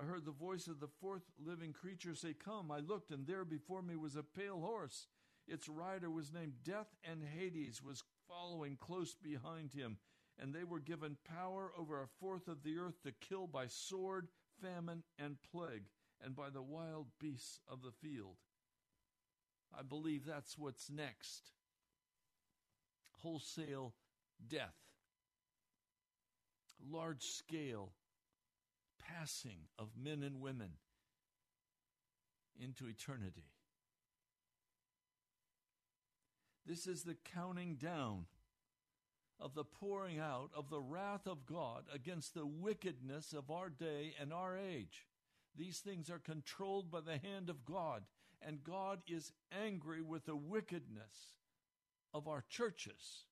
I 0.00 0.04
heard 0.04 0.24
the 0.24 0.30
voice 0.30 0.66
of 0.68 0.80
the 0.80 0.88
fourth 1.00 1.22
living 1.44 1.72
creature 1.72 2.14
say, 2.14 2.32
Come. 2.32 2.70
I 2.70 2.78
looked, 2.78 3.10
and 3.10 3.26
there 3.26 3.44
before 3.44 3.82
me 3.82 3.96
was 3.96 4.16
a 4.16 4.22
pale 4.22 4.60
horse. 4.60 5.06
Its 5.46 5.68
rider 5.68 6.10
was 6.10 6.32
named 6.32 6.52
Death, 6.62 6.94
and 7.04 7.22
Hades 7.24 7.82
was 7.82 8.04
following 8.28 8.76
close 8.76 9.14
behind 9.14 9.72
him. 9.72 9.98
And 10.40 10.54
they 10.54 10.62
were 10.62 10.78
given 10.78 11.16
power 11.24 11.72
over 11.76 12.00
a 12.00 12.06
fourth 12.20 12.46
of 12.46 12.62
the 12.62 12.78
earth 12.78 13.02
to 13.02 13.12
kill 13.12 13.48
by 13.48 13.66
sword, 13.66 14.28
famine, 14.62 15.02
and 15.18 15.36
plague, 15.50 15.86
and 16.22 16.36
by 16.36 16.50
the 16.50 16.62
wild 16.62 17.06
beasts 17.18 17.60
of 17.68 17.82
the 17.82 17.90
field. 17.90 18.36
I 19.76 19.82
believe 19.82 20.24
that's 20.24 20.56
what's 20.56 20.90
next. 20.90 21.50
Wholesale 23.22 23.94
death, 24.48 24.76
large 26.90 27.22
scale 27.22 27.92
passing 28.98 29.58
of 29.78 29.88
men 30.00 30.22
and 30.22 30.40
women 30.40 30.70
into 32.60 32.86
eternity. 32.86 33.46
This 36.66 36.86
is 36.86 37.02
the 37.02 37.16
counting 37.32 37.76
down 37.76 38.26
of 39.40 39.54
the 39.54 39.64
pouring 39.64 40.18
out 40.18 40.50
of 40.54 40.68
the 40.68 40.80
wrath 40.80 41.26
of 41.26 41.46
God 41.46 41.84
against 41.92 42.34
the 42.34 42.46
wickedness 42.46 43.32
of 43.32 43.50
our 43.50 43.70
day 43.70 44.14
and 44.20 44.32
our 44.32 44.56
age. 44.56 45.06
These 45.56 45.78
things 45.78 46.10
are 46.10 46.18
controlled 46.18 46.90
by 46.90 47.00
the 47.00 47.18
hand 47.18 47.48
of 47.48 47.64
God, 47.64 48.02
and 48.42 48.62
God 48.62 49.00
is 49.08 49.32
angry 49.50 50.02
with 50.02 50.26
the 50.26 50.36
wickedness 50.36 51.37
of 52.12 52.26
our 52.26 52.44
churches. 52.48 53.24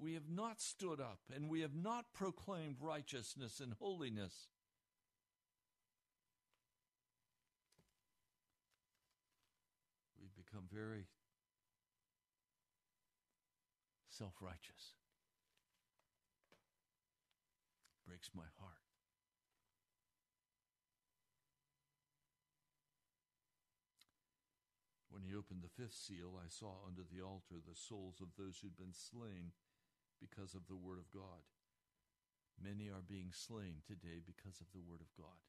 We 0.00 0.14
have 0.14 0.28
not 0.30 0.60
stood 0.60 1.00
up 1.00 1.20
and 1.34 1.48
we 1.50 1.60
have 1.62 1.74
not 1.74 2.12
proclaimed 2.14 2.76
righteousness 2.80 3.60
and 3.60 3.74
holiness. 3.80 4.48
We've 10.20 10.44
become 10.46 10.64
very 10.72 11.06
self 14.10 14.34
righteous. 14.40 14.94
Breaks 18.06 18.30
my 18.34 18.44
heart. 18.60 18.74
When 25.10 25.17
he 25.28 25.36
opened 25.36 25.60
the 25.60 25.76
fifth 25.76 25.94
seal, 25.94 26.40
I 26.40 26.48
saw 26.48 26.88
under 26.88 27.04
the 27.04 27.20
altar 27.20 27.60
the 27.60 27.76
souls 27.76 28.24
of 28.24 28.32
those 28.40 28.58
who'd 28.58 28.80
been 28.80 28.96
slain 28.96 29.52
because 30.16 30.56
of 30.56 30.64
the 30.66 30.80
Word 30.80 30.96
of 30.96 31.12
God. 31.12 31.44
Many 32.56 32.88
are 32.88 33.04
being 33.04 33.30
slain 33.30 33.84
today 33.86 34.24
because 34.24 34.64
of 34.64 34.72
the 34.72 34.80
Word 34.80 35.04
of 35.04 35.12
God. 35.12 35.44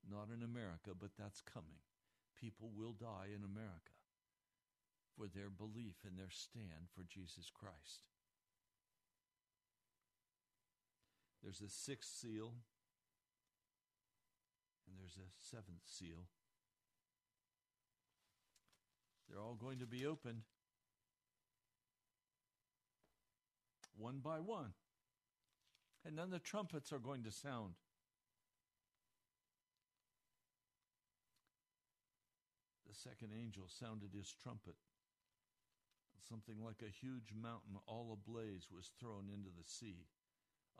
Not 0.00 0.32
in 0.32 0.42
America, 0.42 0.96
but 0.96 1.12
that's 1.20 1.44
coming. 1.44 1.84
People 2.32 2.72
will 2.72 2.96
die 2.96 3.28
in 3.28 3.44
America 3.44 3.92
for 5.12 5.28
their 5.28 5.52
belief 5.52 6.00
and 6.08 6.16
their 6.16 6.32
stand 6.32 6.88
for 6.88 7.04
Jesus 7.04 7.52
Christ. 7.52 8.08
There's 11.42 11.60
a 11.60 11.68
sixth 11.68 12.10
seal, 12.20 12.52
and 14.88 14.96
there's 14.98 15.16
a 15.16 15.28
seventh 15.36 15.84
seal. 15.84 16.24
They're 19.30 19.40
all 19.40 19.54
going 19.54 19.78
to 19.78 19.86
be 19.86 20.06
opened 20.06 20.42
one 24.00 24.18
by 24.18 24.40
one. 24.40 24.72
And 26.04 26.16
then 26.16 26.30
the 26.30 26.38
trumpets 26.38 26.92
are 26.92 26.98
going 26.98 27.22
to 27.24 27.30
sound. 27.30 27.74
The 32.88 32.94
second 32.94 33.30
angel 33.38 33.64
sounded 33.68 34.10
his 34.16 34.34
trumpet. 34.42 34.74
Something 36.28 36.64
like 36.64 36.82
a 36.82 36.90
huge 36.90 37.34
mountain 37.34 37.76
all 37.86 38.16
ablaze 38.16 38.68
was 38.70 38.92
thrown 38.98 39.28
into 39.32 39.50
the 39.50 39.66
sea. 39.66 40.06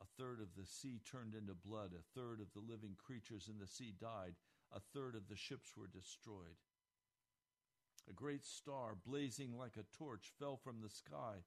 A 0.00 0.06
third 0.16 0.40
of 0.40 0.54
the 0.56 0.66
sea 0.66 1.00
turned 1.04 1.34
into 1.34 1.54
blood. 1.54 1.92
A 1.92 2.18
third 2.18 2.40
of 2.40 2.52
the 2.54 2.64
living 2.64 2.96
creatures 2.96 3.48
in 3.50 3.58
the 3.58 3.66
sea 3.66 3.92
died. 4.00 4.34
A 4.72 4.80
third 4.94 5.14
of 5.14 5.28
the 5.28 5.36
ships 5.36 5.76
were 5.76 5.88
destroyed. 5.88 6.56
A 8.10 8.12
great 8.12 8.44
star, 8.44 8.96
blazing 9.06 9.56
like 9.56 9.76
a 9.76 9.96
torch, 9.96 10.32
fell 10.36 10.56
from 10.56 10.80
the 10.80 10.90
sky 10.90 11.44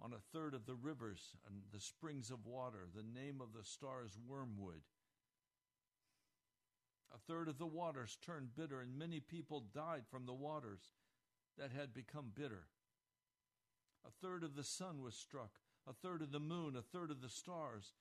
on 0.00 0.14
a 0.14 0.18
third 0.32 0.54
of 0.54 0.64
the 0.64 0.74
rivers 0.74 1.36
and 1.46 1.60
the 1.72 1.80
springs 1.80 2.30
of 2.30 2.46
water. 2.46 2.88
The 2.94 3.02
name 3.02 3.42
of 3.42 3.52
the 3.52 3.64
star 3.64 4.02
is 4.02 4.16
Wormwood. 4.16 4.80
A 7.14 7.18
third 7.18 7.48
of 7.48 7.58
the 7.58 7.66
waters 7.66 8.16
turned 8.24 8.54
bitter, 8.56 8.80
and 8.80 8.98
many 8.98 9.20
people 9.20 9.60
died 9.74 10.04
from 10.10 10.24
the 10.24 10.32
waters 10.32 10.94
that 11.58 11.70
had 11.70 11.92
become 11.92 12.32
bitter. 12.34 12.68
A 14.06 14.10
third 14.10 14.42
of 14.42 14.56
the 14.56 14.64
sun 14.64 15.02
was 15.02 15.14
struck, 15.14 15.58
a 15.86 15.92
third 15.92 16.22
of 16.22 16.32
the 16.32 16.40
moon, 16.40 16.76
a 16.76 16.82
third 16.82 17.10
of 17.10 17.20
the 17.20 17.28
stars, 17.28 17.92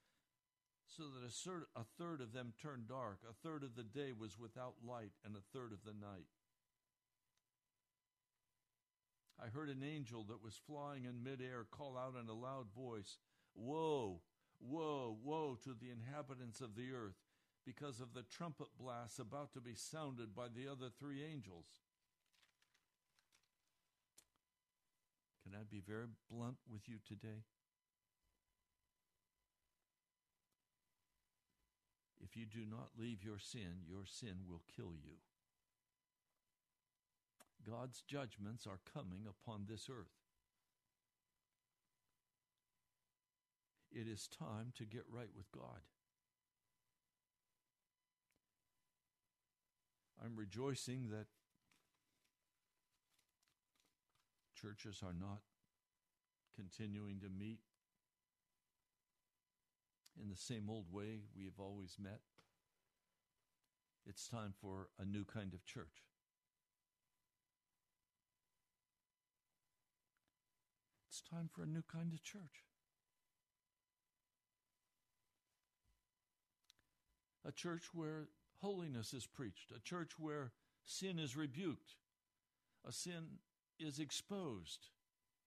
so 0.87 1.03
that 1.03 1.27
a 1.75 1.83
third 1.97 2.21
of 2.21 2.31
them 2.31 2.53
turned 2.61 2.87
dark, 2.87 3.19
a 3.29 3.33
third 3.33 3.63
of 3.63 3.75
the 3.75 3.83
day 3.83 4.13
was 4.17 4.39
without 4.39 4.75
light, 4.87 5.11
and 5.25 5.35
a 5.35 5.41
third 5.53 5.73
of 5.73 5.83
the 5.83 5.93
night. 5.93 6.27
I 9.41 9.47
heard 9.47 9.69
an 9.69 9.83
angel 9.83 10.25
that 10.25 10.43
was 10.43 10.59
flying 10.67 11.05
in 11.05 11.23
midair 11.23 11.65
call 11.71 11.97
out 11.97 12.15
in 12.21 12.27
a 12.27 12.33
loud 12.33 12.67
voice, 12.75 13.17
Woe, 13.55 14.21
woe, 14.59 15.17
woe 15.23 15.57
to 15.63 15.69
the 15.69 15.89
inhabitants 15.91 16.61
of 16.61 16.75
the 16.75 16.91
earth, 16.91 17.15
because 17.65 17.99
of 18.01 18.13
the 18.13 18.23
trumpet 18.23 18.67
blasts 18.77 19.19
about 19.19 19.53
to 19.53 19.61
be 19.61 19.75
sounded 19.75 20.35
by 20.35 20.47
the 20.47 20.69
other 20.69 20.89
three 20.99 21.23
angels. 21.23 21.65
Can 25.43 25.53
I 25.55 25.63
be 25.69 25.81
very 25.85 26.07
blunt 26.29 26.57
with 26.71 26.87
you 26.87 26.97
today? 27.07 27.43
If 32.21 32.35
you 32.35 32.45
do 32.45 32.65
not 32.69 32.89
leave 32.99 33.23
your 33.23 33.39
sin, 33.39 33.85
your 33.87 34.05
sin 34.05 34.45
will 34.47 34.61
kill 34.75 34.93
you. 34.93 35.15
God's 37.67 38.01
judgments 38.01 38.65
are 38.65 38.79
coming 38.93 39.25
upon 39.27 39.65
this 39.67 39.89
earth. 39.89 40.13
It 43.91 44.07
is 44.07 44.27
time 44.27 44.71
to 44.77 44.85
get 44.85 45.03
right 45.09 45.29
with 45.35 45.51
God. 45.51 45.81
I'm 50.23 50.35
rejoicing 50.35 51.09
that 51.09 51.27
churches 54.59 55.01
are 55.03 55.15
not 55.17 55.39
continuing 56.55 57.19
to 57.21 57.29
meet 57.29 57.59
in 60.21 60.29
the 60.29 60.35
same 60.35 60.69
old 60.69 60.91
way 60.91 61.21
we 61.35 61.45
have 61.45 61.59
always 61.59 61.95
met. 62.01 62.19
It's 64.05 64.27
time 64.27 64.53
for 64.59 64.89
a 64.99 65.05
new 65.05 65.23
kind 65.23 65.53
of 65.53 65.65
church. 65.65 66.08
Time 71.31 71.49
for 71.53 71.63
a 71.63 71.67
new 71.67 71.83
kind 71.91 72.13
of 72.13 72.23
church. 72.23 72.65
A 77.45 77.51
church 77.51 77.83
where 77.93 78.27
holiness 78.61 79.13
is 79.13 79.25
preached, 79.25 79.71
a 79.75 79.79
church 79.79 80.11
where 80.19 80.51
sin 80.85 81.19
is 81.19 81.35
rebuked, 81.35 81.95
a 82.87 82.91
sin 82.91 83.39
is 83.79 83.99
exposed 83.99 84.87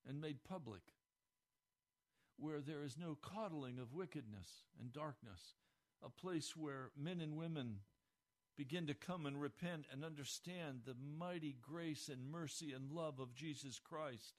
and 0.08 0.20
made 0.20 0.44
public, 0.44 0.80
where 2.38 2.60
there 2.60 2.82
is 2.82 2.96
no 2.98 3.16
coddling 3.20 3.78
of 3.78 3.94
wickedness 3.94 4.64
and 4.80 4.92
darkness, 4.92 5.54
a 6.04 6.08
place 6.08 6.56
where 6.56 6.90
men 6.96 7.20
and 7.20 7.36
women 7.36 7.80
begin 8.56 8.86
to 8.86 8.94
come 8.94 9.26
and 9.26 9.40
repent 9.40 9.86
and 9.92 10.04
understand 10.04 10.80
the 10.84 10.96
mighty 11.18 11.56
grace 11.60 12.08
and 12.08 12.30
mercy 12.30 12.72
and 12.72 12.90
love 12.90 13.18
of 13.18 13.34
Jesus 13.34 13.78
Christ 13.78 14.34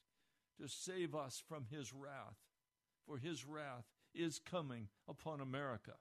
to 0.60 0.68
save 0.68 1.14
us 1.14 1.42
from 1.46 1.66
his 1.70 1.92
wrath, 1.92 2.38
for 3.06 3.18
his 3.18 3.44
wrath 3.44 3.84
is 4.14 4.38
coming 4.38 4.88
upon 5.08 5.40
America. 5.40 5.94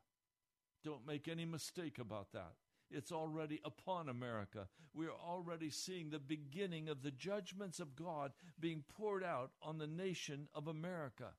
Don't 0.83 1.07
make 1.07 1.27
any 1.27 1.45
mistake 1.45 1.97
about 1.99 2.31
that. 2.33 2.53
It's 2.91 3.11
already 3.11 3.59
upon 3.65 4.09
America. 4.09 4.67
We 4.93 5.07
are 5.07 5.11
already 5.11 5.71
seeing 5.71 6.09
the 6.09 6.19
beginning 6.19 6.89
of 6.89 7.01
the 7.01 7.11
judgments 7.11 7.79
of 7.79 7.95
God 7.95 8.33
being 8.59 8.83
poured 8.95 9.23
out 9.23 9.51
on 9.61 9.79
the 9.79 9.87
nation 9.87 10.47
of 10.53 10.67
America. 10.67 11.29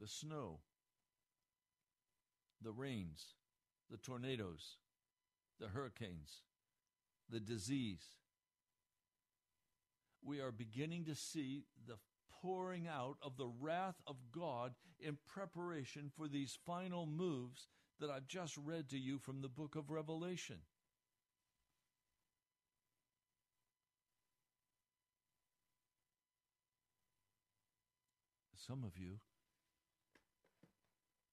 The 0.00 0.08
snow, 0.08 0.58
the 2.60 2.72
rains, 2.72 3.34
the 3.90 3.98
tornadoes, 3.98 4.78
the 5.60 5.68
hurricanes, 5.68 6.42
the 7.30 7.38
disease, 7.38 8.02
we 10.24 10.40
are 10.40 10.52
beginning 10.52 11.04
to 11.06 11.14
see 11.14 11.64
the 11.86 11.96
pouring 12.40 12.88
out 12.88 13.16
of 13.22 13.36
the 13.36 13.50
wrath 13.60 14.00
of 14.06 14.16
God 14.32 14.74
in 15.00 15.18
preparation 15.26 16.10
for 16.16 16.28
these 16.28 16.58
final 16.66 17.06
moves 17.06 17.68
that 18.00 18.10
I've 18.10 18.26
just 18.26 18.56
read 18.56 18.88
to 18.90 18.98
you 18.98 19.18
from 19.18 19.42
the 19.42 19.48
book 19.48 19.76
of 19.76 19.90
Revelation. 19.90 20.58
Some 28.56 28.84
of 28.84 28.96
you 28.96 29.18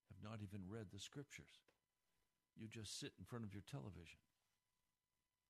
have 0.10 0.32
not 0.32 0.40
even 0.42 0.62
read 0.68 0.88
the 0.92 1.00
scriptures. 1.00 1.62
You 2.58 2.68
just 2.68 3.00
sit 3.00 3.12
in 3.20 3.26
front 3.26 3.46
of 3.46 3.54
your 3.54 3.64
television. 3.70 4.18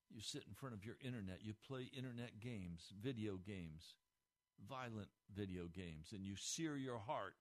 You 0.10 0.22
sit 0.22 0.43
in 0.47 0.53
front 0.53 0.76
of 0.76 0.84
your 0.84 0.95
internet, 1.05 1.39
you 1.41 1.53
play 1.68 1.89
internet 1.95 2.39
games, 2.39 2.91
video 3.01 3.38
games, 3.38 3.95
violent 4.68 5.10
video 5.36 5.66
games, 5.66 6.12
and 6.12 6.26
you 6.26 6.36
sear 6.36 6.76
your 6.76 6.97
heart. 6.97 7.36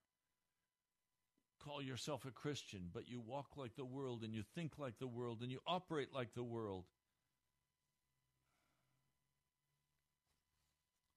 Call 1.64 1.82
yourself 1.82 2.24
a 2.24 2.30
Christian, 2.30 2.90
but 2.92 3.08
you 3.08 3.20
walk 3.20 3.56
like 3.56 3.74
the 3.74 3.84
world 3.84 4.22
and 4.22 4.34
you 4.34 4.42
think 4.54 4.78
like 4.78 4.98
the 4.98 5.06
world 5.06 5.40
and 5.42 5.50
you 5.50 5.60
operate 5.66 6.14
like 6.14 6.34
the 6.34 6.44
world. 6.44 6.84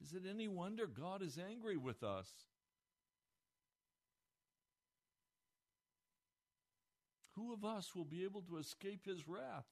Is 0.03 0.13
it 0.13 0.23
any 0.27 0.47
wonder 0.47 0.87
God 0.87 1.21
is 1.21 1.37
angry 1.37 1.77
with 1.77 2.01
us? 2.01 2.29
Who 7.35 7.53
of 7.53 7.63
us 7.63 7.95
will 7.95 8.05
be 8.05 8.23
able 8.23 8.41
to 8.41 8.57
escape 8.57 9.05
his 9.05 9.27
wrath? 9.27 9.65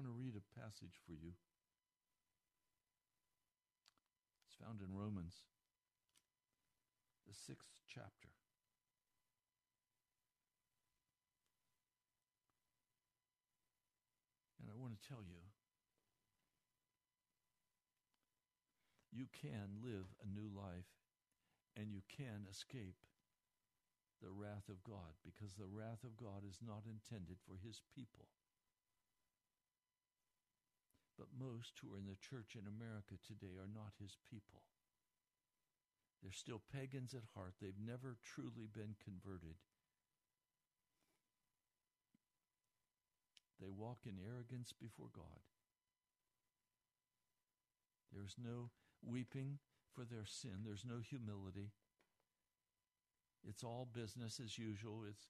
Want 0.00 0.08
to 0.08 0.16
read 0.16 0.32
a 0.32 0.58
passage 0.58 0.96
for 1.04 1.12
you. 1.12 1.36
It's 4.48 4.56
found 4.56 4.80
in 4.80 4.96
Romans, 4.96 5.44
the 7.28 7.36
sixth 7.36 7.68
chapter. 7.84 8.32
And 14.56 14.72
I 14.72 14.80
want 14.80 14.96
to 14.96 15.04
tell 15.04 15.20
you 15.20 15.44
you 19.12 19.28
can 19.36 19.84
live 19.84 20.08
a 20.24 20.32
new 20.32 20.48
life 20.48 20.88
and 21.76 21.92
you 21.92 22.00
can 22.08 22.48
escape 22.48 23.04
the 24.24 24.32
wrath 24.32 24.72
of 24.72 24.80
God 24.80 25.12
because 25.20 25.52
the 25.60 25.68
wrath 25.68 26.04
of 26.08 26.16
God 26.16 26.48
is 26.48 26.56
not 26.64 26.88
intended 26.88 27.36
for 27.44 27.60
his 27.60 27.82
people. 27.94 28.32
But 31.20 31.36
most 31.36 31.76
who 31.76 31.92
are 31.92 32.00
in 32.00 32.08
the 32.08 32.16
church 32.16 32.56
in 32.56 32.64
America 32.64 33.20
today 33.20 33.60
are 33.60 33.68
not 33.68 33.92
his 34.00 34.16
people. 34.32 34.64
They're 36.22 36.32
still 36.32 36.62
pagans 36.72 37.12
at 37.12 37.28
heart. 37.36 37.60
They've 37.60 37.76
never 37.76 38.16
truly 38.24 38.64
been 38.72 38.96
converted. 39.04 39.60
They 43.60 43.68
walk 43.68 44.08
in 44.08 44.16
arrogance 44.16 44.72
before 44.72 45.12
God. 45.12 45.44
There's 48.16 48.36
no 48.42 48.70
weeping 49.04 49.58
for 49.92 50.06
their 50.06 50.24
sin, 50.24 50.64
there's 50.64 50.86
no 50.88 51.00
humility. 51.04 51.72
It's 53.46 53.64
all 53.64 53.88
business 53.92 54.40
as 54.42 54.56
usual. 54.56 55.04
It's 55.08 55.28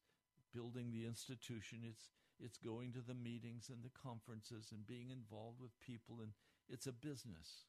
building 0.55 0.91
the 0.93 1.07
institution. 1.07 1.81
It's 1.83 2.11
it's 2.43 2.59
going 2.59 2.93
to 2.93 3.01
the 3.07 3.15
meetings 3.15 3.69
and 3.69 3.83
the 3.83 4.01
conferences 4.03 4.73
and 4.73 4.87
being 4.87 5.11
involved 5.11 5.61
with 5.61 5.79
people 5.81 6.19
and 6.21 6.33
it's 6.69 6.87
a 6.87 6.93
business. 6.93 7.67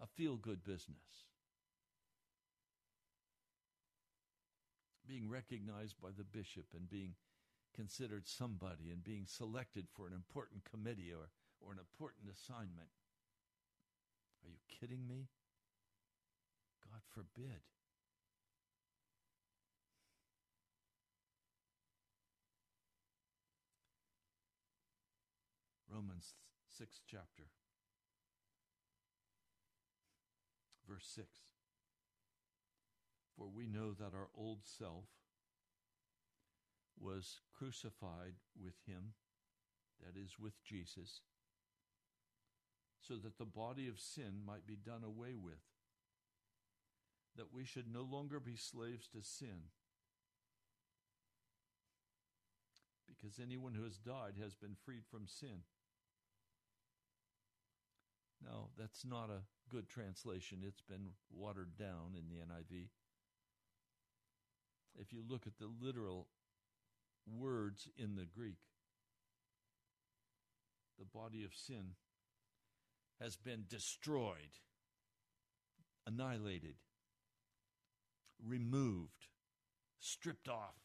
A 0.00 0.06
feel-good 0.06 0.64
business. 0.64 1.28
Being 5.06 5.28
recognized 5.28 5.96
by 6.02 6.08
the 6.16 6.24
bishop 6.24 6.66
and 6.74 6.88
being 6.88 7.14
considered 7.74 8.26
somebody 8.26 8.90
and 8.90 9.04
being 9.04 9.26
selected 9.26 9.86
for 9.94 10.06
an 10.06 10.12
important 10.12 10.62
committee 10.64 11.12
or, 11.12 11.28
or 11.60 11.72
an 11.72 11.78
important 11.78 12.32
assignment. 12.32 12.88
Are 14.42 14.48
you 14.48 14.58
kidding 14.80 15.06
me? 15.06 15.28
God 16.90 17.02
forbid. 17.14 17.60
Romans 25.96 26.34
6th 26.78 27.00
chapter, 27.10 27.44
verse 30.86 31.08
6. 31.14 31.26
For 33.34 33.48
we 33.48 33.66
know 33.66 33.94
that 33.94 34.14
our 34.14 34.28
old 34.36 34.58
self 34.62 35.06
was 37.00 37.40
crucified 37.56 38.34
with 38.62 38.74
him, 38.86 39.14
that 40.04 40.20
is, 40.20 40.38
with 40.38 40.62
Jesus, 40.62 41.22
so 43.00 43.14
that 43.16 43.38
the 43.38 43.46
body 43.46 43.88
of 43.88 43.98
sin 43.98 44.42
might 44.46 44.66
be 44.66 44.76
done 44.76 45.02
away 45.02 45.34
with, 45.34 45.64
that 47.38 47.54
we 47.54 47.64
should 47.64 47.90
no 47.90 48.02
longer 48.02 48.38
be 48.38 48.56
slaves 48.56 49.08
to 49.08 49.22
sin. 49.22 49.70
Because 53.06 53.40
anyone 53.42 53.72
who 53.72 53.84
has 53.84 53.96
died 53.96 54.34
has 54.42 54.54
been 54.54 54.76
freed 54.84 55.04
from 55.10 55.26
sin. 55.26 55.62
No, 58.44 58.68
that's 58.78 59.04
not 59.04 59.30
a 59.30 59.42
good 59.70 59.88
translation. 59.88 60.58
It's 60.66 60.82
been 60.82 61.10
watered 61.32 61.76
down 61.78 62.14
in 62.16 62.28
the 62.28 62.36
NIV. 62.36 62.88
If 64.98 65.12
you 65.12 65.22
look 65.28 65.46
at 65.46 65.58
the 65.58 65.68
literal 65.80 66.28
words 67.26 67.88
in 67.96 68.16
the 68.16 68.24
Greek, 68.24 68.58
the 70.98 71.04
body 71.04 71.44
of 71.44 71.54
sin 71.54 71.94
has 73.20 73.36
been 73.36 73.64
destroyed, 73.68 74.60
annihilated, 76.06 76.76
removed, 78.44 79.28
stripped 79.98 80.48
off. 80.48 80.76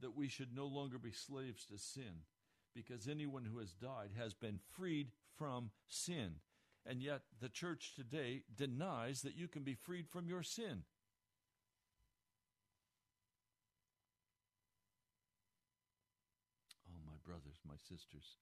That 0.00 0.16
we 0.16 0.28
should 0.28 0.54
no 0.54 0.66
longer 0.66 0.98
be 0.98 1.12
slaves 1.12 1.64
to 1.66 1.78
sin 1.78 2.24
because 2.74 3.08
anyone 3.08 3.44
who 3.44 3.58
has 3.58 3.72
died 3.72 4.10
has 4.18 4.34
been 4.34 4.58
freed 4.70 5.08
from 5.36 5.70
sin. 5.88 6.36
And 6.84 7.02
yet, 7.02 7.22
the 7.40 7.48
church 7.48 7.92
today 7.94 8.42
denies 8.54 9.22
that 9.22 9.36
you 9.36 9.46
can 9.46 9.62
be 9.62 9.74
freed 9.74 10.08
from 10.08 10.28
your 10.28 10.42
sin. 10.42 10.82
Oh, 16.88 16.98
my 17.06 17.14
brothers, 17.24 17.60
my 17.66 17.76
sisters, 17.76 18.36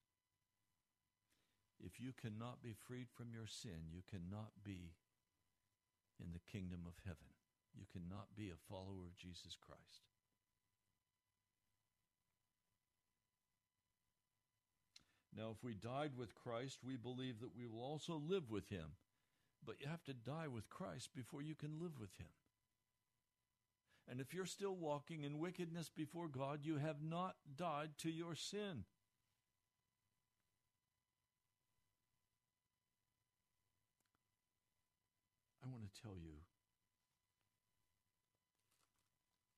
if 1.85 2.01
you 2.01 2.13
cannot 2.13 2.63
be 2.63 2.73
freed 2.73 3.09
from 3.15 3.33
your 3.33 3.47
sin, 3.47 3.93
you 3.93 4.03
cannot 4.09 4.53
be 4.65 4.93
in 6.19 6.33
the 6.33 6.51
kingdom 6.51 6.81
of 6.87 6.95
heaven. 7.05 7.33
You 7.75 7.85
cannot 7.93 8.37
be 8.37 8.51
a 8.51 8.69
follower 8.69 9.07
of 9.07 9.17
Jesus 9.17 9.57
Christ. 9.61 10.10
Now, 15.37 15.51
if 15.57 15.63
we 15.63 15.75
died 15.75 16.13
with 16.17 16.35
Christ, 16.35 16.81
we 16.85 16.97
believe 16.97 17.41
that 17.41 17.57
we 17.57 17.67
will 17.67 17.83
also 17.83 18.21
live 18.23 18.51
with 18.51 18.69
him. 18.69 18.97
But 19.65 19.77
you 19.81 19.87
have 19.89 20.05
to 20.05 20.15
die 20.15 20.49
with 20.49 20.69
Christ 20.71 21.11
before 21.15 21.43
you 21.43 21.55
can 21.55 21.79
live 21.81 21.99
with 22.01 22.17
him. 22.17 22.27
And 24.11 24.21
if 24.21 24.35
you're 24.35 24.47
still 24.47 24.75
walking 24.75 25.23
in 25.23 25.39
wickedness 25.39 25.89
before 25.89 26.27
God, 26.27 26.61
you 26.65 26.79
have 26.79 27.03
not 27.03 27.37
died 27.57 27.91
to 27.99 28.11
your 28.11 28.35
sin. 28.35 28.85
I 35.63 35.69
want 35.69 35.85
to 35.85 36.03
tell 36.03 36.17
you 36.17 36.39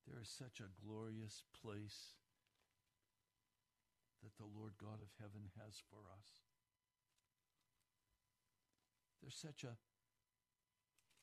there 0.06 0.20
is 0.20 0.28
such 0.28 0.60
a 0.60 0.86
glorious 0.86 1.44
place 1.62 2.16
that 4.22 4.36
the 4.36 4.48
Lord 4.58 4.72
God 4.80 5.02
of 5.02 5.10
heaven 5.20 5.50
has 5.58 5.82
for 5.90 5.98
us. 6.16 6.42
There's 9.20 9.34
such 9.34 9.64
a, 9.64 9.76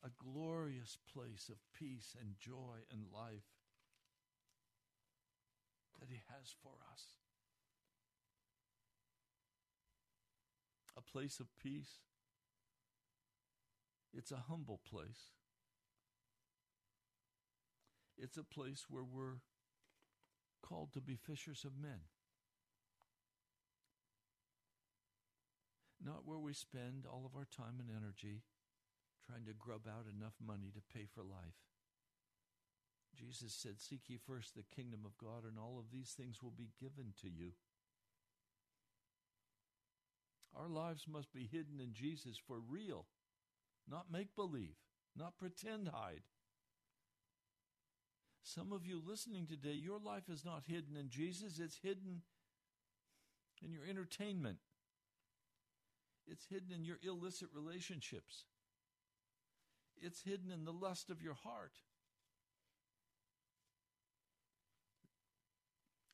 a 0.06 0.10
glorious 0.22 0.96
place 1.12 1.48
of 1.50 1.56
peace 1.78 2.14
and 2.18 2.36
joy 2.38 2.84
and 2.90 3.04
life 3.12 3.48
that 5.98 6.08
He 6.08 6.20
has 6.28 6.54
for 6.62 6.72
us. 6.92 7.02
A 10.96 11.02
place 11.02 11.40
of 11.40 11.46
peace. 11.62 12.00
It's 14.12 14.32
a 14.32 14.44
humble 14.48 14.80
place. 14.88 15.32
It's 18.18 18.36
a 18.36 18.44
place 18.44 18.86
where 18.88 19.04
we're 19.04 19.40
called 20.62 20.92
to 20.92 21.00
be 21.00 21.16
fishers 21.16 21.64
of 21.64 21.72
men. 21.80 22.00
Not 26.04 26.26
where 26.26 26.38
we 26.38 26.52
spend 26.52 27.04
all 27.06 27.24
of 27.26 27.36
our 27.36 27.46
time 27.46 27.78
and 27.78 27.90
energy 27.90 28.42
trying 29.24 29.44
to 29.44 29.52
grub 29.52 29.86
out 29.86 30.06
enough 30.08 30.34
money 30.44 30.72
to 30.74 30.98
pay 30.98 31.06
for 31.06 31.22
life. 31.22 31.60
Jesus 33.16 33.52
said, 33.52 33.80
Seek 33.80 34.08
ye 34.08 34.16
first 34.16 34.54
the 34.54 34.64
kingdom 34.74 35.00
of 35.04 35.18
God, 35.18 35.44
and 35.44 35.58
all 35.58 35.78
of 35.78 35.90
these 35.92 36.10
things 36.16 36.42
will 36.42 36.54
be 36.56 36.70
given 36.80 37.12
to 37.20 37.28
you. 37.28 37.52
Our 40.56 40.68
lives 40.68 41.06
must 41.10 41.32
be 41.32 41.48
hidden 41.50 41.80
in 41.80 41.92
Jesus 41.92 42.40
for 42.44 42.58
real, 42.58 43.06
not 43.88 44.10
make 44.10 44.34
believe, 44.34 44.76
not 45.16 45.38
pretend 45.38 45.88
hide. 45.88 46.22
Some 48.42 48.72
of 48.72 48.86
you 48.86 49.00
listening 49.04 49.46
today, 49.46 49.74
your 49.74 50.00
life 50.00 50.28
is 50.28 50.44
not 50.44 50.64
hidden 50.66 50.96
in 50.98 51.08
Jesus, 51.08 51.58
it's 51.58 51.78
hidden 51.82 52.22
in 53.62 53.70
your 53.70 53.84
entertainment. 53.88 54.58
It's 56.26 56.46
hidden 56.46 56.72
in 56.74 56.84
your 56.84 56.98
illicit 57.02 57.48
relationships. 57.54 58.44
It's 60.00 60.22
hidden 60.22 60.50
in 60.52 60.64
the 60.64 60.72
lust 60.72 61.10
of 61.10 61.22
your 61.22 61.34
heart. 61.34 61.72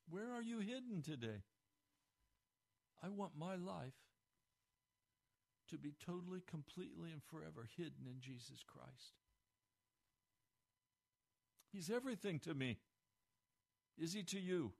Where 0.09 0.33
are 0.33 0.43
you 0.43 0.61
hidden 0.61 1.03
today? 1.03 1.43
I 3.03 3.09
want 3.09 3.33
my 3.39 3.57
life 3.57 3.95
to 5.71 5.79
be 5.79 5.95
totally, 6.05 6.43
completely, 6.49 7.11
and 7.13 7.23
forever 7.23 7.69
hidden 7.77 8.07
in 8.07 8.21
Jesus 8.21 8.63
Christ. 8.67 9.15
He's 11.73 11.91
everything 11.91 12.39
to 12.41 12.55
me. 12.55 12.79
Is 13.99 14.13
he 14.13 14.23
to 14.25 14.41
you? 14.41 14.73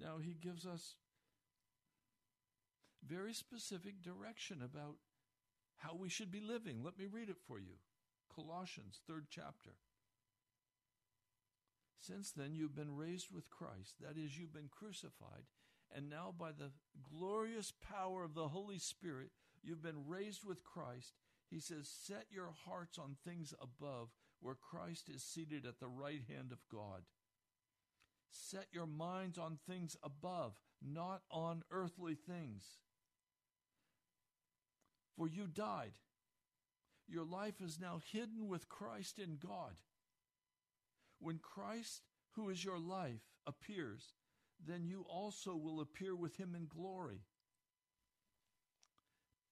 Now, 0.00 0.18
he 0.22 0.34
gives 0.34 0.66
us 0.66 0.94
very 3.08 3.32
specific 3.32 4.02
direction 4.02 4.62
about 4.62 4.96
how 5.76 5.94
we 5.94 6.08
should 6.08 6.30
be 6.30 6.40
living. 6.40 6.82
Let 6.82 6.98
me 6.98 7.06
read 7.06 7.28
it 7.28 7.38
for 7.46 7.58
you 7.58 7.78
Colossians, 8.34 9.00
third 9.06 9.26
chapter. 9.30 9.70
Since 12.00 12.30
then, 12.30 12.54
you've 12.54 12.76
been 12.76 12.96
raised 12.96 13.28
with 13.32 13.50
Christ. 13.50 13.96
That 14.00 14.16
is, 14.16 14.38
you've 14.38 14.54
been 14.54 14.70
crucified. 14.70 15.44
And 15.94 16.08
now, 16.08 16.34
by 16.36 16.50
the 16.52 16.70
glorious 17.02 17.72
power 17.72 18.22
of 18.24 18.34
the 18.34 18.48
Holy 18.48 18.78
Spirit, 18.78 19.30
you've 19.62 19.82
been 19.82 20.06
raised 20.06 20.44
with 20.44 20.64
Christ. 20.64 21.14
He 21.50 21.60
says, 21.60 21.88
Set 21.88 22.26
your 22.30 22.50
hearts 22.66 22.98
on 22.98 23.16
things 23.24 23.54
above, 23.60 24.10
where 24.40 24.54
Christ 24.54 25.08
is 25.08 25.22
seated 25.22 25.66
at 25.66 25.80
the 25.80 25.88
right 25.88 26.22
hand 26.28 26.52
of 26.52 26.58
God. 26.70 27.02
Set 28.30 28.66
your 28.70 28.86
minds 28.86 29.38
on 29.38 29.58
things 29.66 29.96
above, 30.02 30.60
not 30.82 31.22
on 31.30 31.64
earthly 31.70 32.14
things. 32.14 32.78
For 35.18 35.26
you 35.26 35.48
died. 35.48 35.94
Your 37.08 37.24
life 37.24 37.60
is 37.60 37.80
now 37.80 38.00
hidden 38.12 38.46
with 38.46 38.68
Christ 38.68 39.18
in 39.18 39.36
God. 39.36 39.74
When 41.18 41.38
Christ, 41.38 42.02
who 42.36 42.48
is 42.50 42.64
your 42.64 42.78
life, 42.78 43.22
appears, 43.44 44.14
then 44.64 44.84
you 44.84 45.04
also 45.08 45.56
will 45.56 45.80
appear 45.80 46.14
with 46.14 46.36
him 46.36 46.54
in 46.54 46.68
glory. 46.68 47.22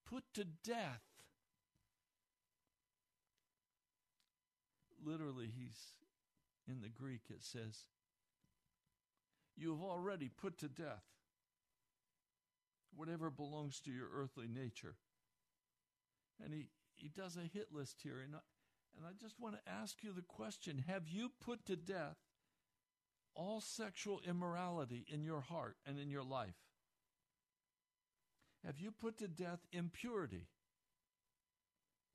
Put 0.09 0.23
to 0.35 0.45
death. 0.45 1.03
Literally, 5.05 5.51
he's 5.57 5.81
in 6.69 6.81
the 6.81 6.89
Greek, 6.89 7.23
it 7.29 7.43
says, 7.43 7.87
You 9.57 9.71
have 9.71 9.83
already 9.83 10.29
put 10.29 10.59
to 10.59 10.69
death 10.69 11.05
whatever 12.95 13.31
belongs 13.31 13.81
to 13.81 13.91
your 13.91 14.09
earthly 14.15 14.47
nature. 14.49 14.97
And 16.43 16.53
he, 16.53 16.69
he 16.95 17.09
does 17.09 17.37
a 17.37 17.41
hit 17.41 17.69
list 17.73 18.01
here. 18.03 18.21
And 18.25 18.35
I, 18.35 18.39
and 18.97 19.07
I 19.07 19.11
just 19.21 19.39
want 19.39 19.55
to 19.55 19.71
ask 19.71 20.03
you 20.03 20.13
the 20.13 20.23
question 20.23 20.85
Have 20.89 21.09
you 21.09 21.31
put 21.41 21.67
to 21.67 21.77
death 21.77 22.17
all 23.35 23.61
sexual 23.61 24.21
immorality 24.27 25.05
in 25.09 25.23
your 25.23 25.41
heart 25.41 25.77
and 25.87 25.99
in 25.99 26.11
your 26.11 26.25
life? 26.25 26.55
Have 28.65 28.81
you 28.81 28.91
put 28.91 29.19
to 29.19 29.29
death 29.29 29.61
impurity, 29.73 30.49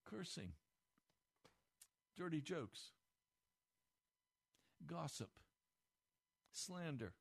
cursing, 0.05 0.51
dirty 2.17 2.41
jokes, 2.41 2.91
gossip, 4.85 5.29
slander? 6.51 7.13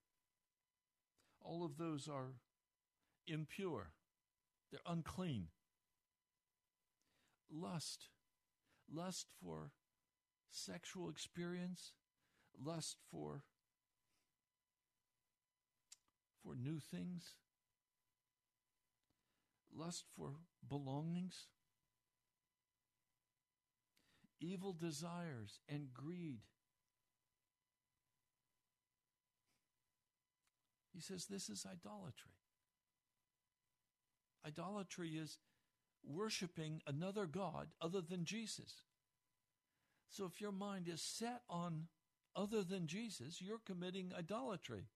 All 1.42 1.64
of 1.64 1.78
those 1.78 2.08
are 2.08 2.34
impure, 3.26 3.92
they're 4.70 4.80
unclean. 4.86 5.48
Lust, 7.50 8.08
lust 8.92 9.26
for 9.42 9.72
sexual 10.50 11.08
experience, 11.08 11.92
lust 12.62 12.96
for 13.10 13.42
for 16.42 16.54
new 16.54 16.78
things, 16.78 17.34
lust 19.74 20.04
for 20.16 20.36
belongings, 20.66 21.46
evil 24.40 24.72
desires, 24.72 25.60
and 25.68 25.92
greed. 25.92 26.40
He 30.92 31.00
says 31.00 31.26
this 31.26 31.48
is 31.48 31.66
idolatry. 31.70 32.32
Idolatry 34.46 35.10
is 35.10 35.38
worshiping 36.04 36.82
another 36.86 37.26
God 37.26 37.68
other 37.80 38.00
than 38.00 38.24
Jesus. 38.24 38.82
So 40.08 40.24
if 40.24 40.40
your 40.40 40.52
mind 40.52 40.88
is 40.88 41.00
set 41.00 41.42
on 41.48 41.86
other 42.34 42.62
than 42.62 42.86
Jesus, 42.86 43.40
you're 43.40 43.60
committing 43.64 44.12
idolatry. 44.16 44.86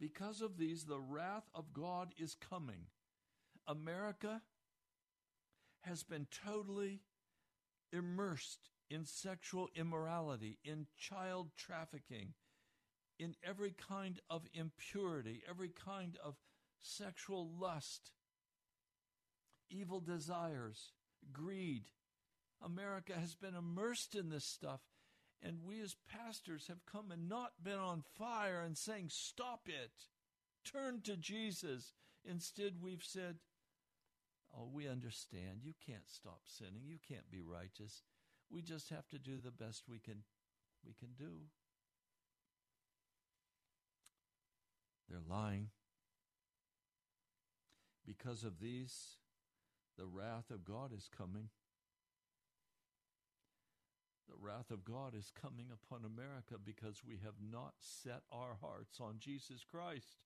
Because 0.00 0.40
of 0.40 0.58
these, 0.58 0.84
the 0.84 1.00
wrath 1.00 1.48
of 1.54 1.72
God 1.72 2.14
is 2.16 2.36
coming. 2.36 2.86
America 3.66 4.42
has 5.80 6.02
been 6.02 6.26
totally 6.44 7.00
immersed 7.92 8.70
in 8.90 9.04
sexual 9.04 9.68
immorality, 9.74 10.58
in 10.64 10.86
child 10.96 11.50
trafficking, 11.56 12.34
in 13.18 13.34
every 13.42 13.74
kind 13.88 14.20
of 14.30 14.46
impurity, 14.54 15.42
every 15.48 15.70
kind 15.70 16.16
of 16.24 16.36
sexual 16.80 17.50
lust, 17.60 18.12
evil 19.70 20.00
desires, 20.00 20.92
greed. 21.32 21.84
America 22.64 23.12
has 23.14 23.34
been 23.34 23.54
immersed 23.54 24.14
in 24.14 24.30
this 24.30 24.44
stuff 24.44 24.80
and 25.42 25.64
we 25.64 25.80
as 25.80 25.96
pastors 26.08 26.66
have 26.66 26.84
come 26.84 27.10
and 27.12 27.28
not 27.28 27.52
been 27.62 27.78
on 27.78 28.02
fire 28.16 28.60
and 28.64 28.76
saying, 28.76 29.06
Stop 29.08 29.62
it, 29.66 29.92
turn 30.64 31.00
to 31.02 31.16
Jesus. 31.16 31.92
Instead, 32.24 32.74
we've 32.82 33.04
said, 33.04 33.36
Oh, 34.56 34.68
we 34.72 34.88
understand. 34.88 35.60
You 35.62 35.74
can't 35.86 36.08
stop 36.08 36.40
sinning. 36.44 36.82
You 36.86 36.96
can't 37.06 37.30
be 37.30 37.40
righteous. 37.40 38.02
We 38.50 38.62
just 38.62 38.88
have 38.88 39.06
to 39.08 39.18
do 39.18 39.38
the 39.38 39.50
best 39.50 39.84
we 39.88 39.98
can 39.98 40.22
we 40.84 40.94
can 40.94 41.10
do. 41.16 41.32
They're 45.08 45.18
lying. 45.28 45.68
Because 48.06 48.42
of 48.42 48.58
these, 48.58 49.18
the 49.98 50.06
wrath 50.06 50.50
of 50.50 50.64
God 50.64 50.92
is 50.96 51.08
coming. 51.16 51.48
The 54.28 54.36
wrath 54.40 54.70
of 54.70 54.84
God 54.84 55.14
is 55.14 55.32
coming 55.40 55.66
upon 55.72 56.04
America 56.04 56.54
because 56.62 57.02
we 57.04 57.18
have 57.24 57.34
not 57.50 57.72
set 57.80 58.22
our 58.30 58.56
hearts 58.60 59.00
on 59.00 59.16
Jesus 59.18 59.64
Christ. 59.68 60.18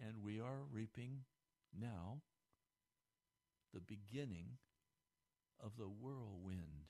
And 0.00 0.22
we 0.22 0.40
are 0.40 0.64
reaping 0.70 1.20
now 1.78 2.22
the 3.72 3.80
beginning 3.80 4.58
of 5.62 5.76
the 5.76 5.84
whirlwind 5.84 6.86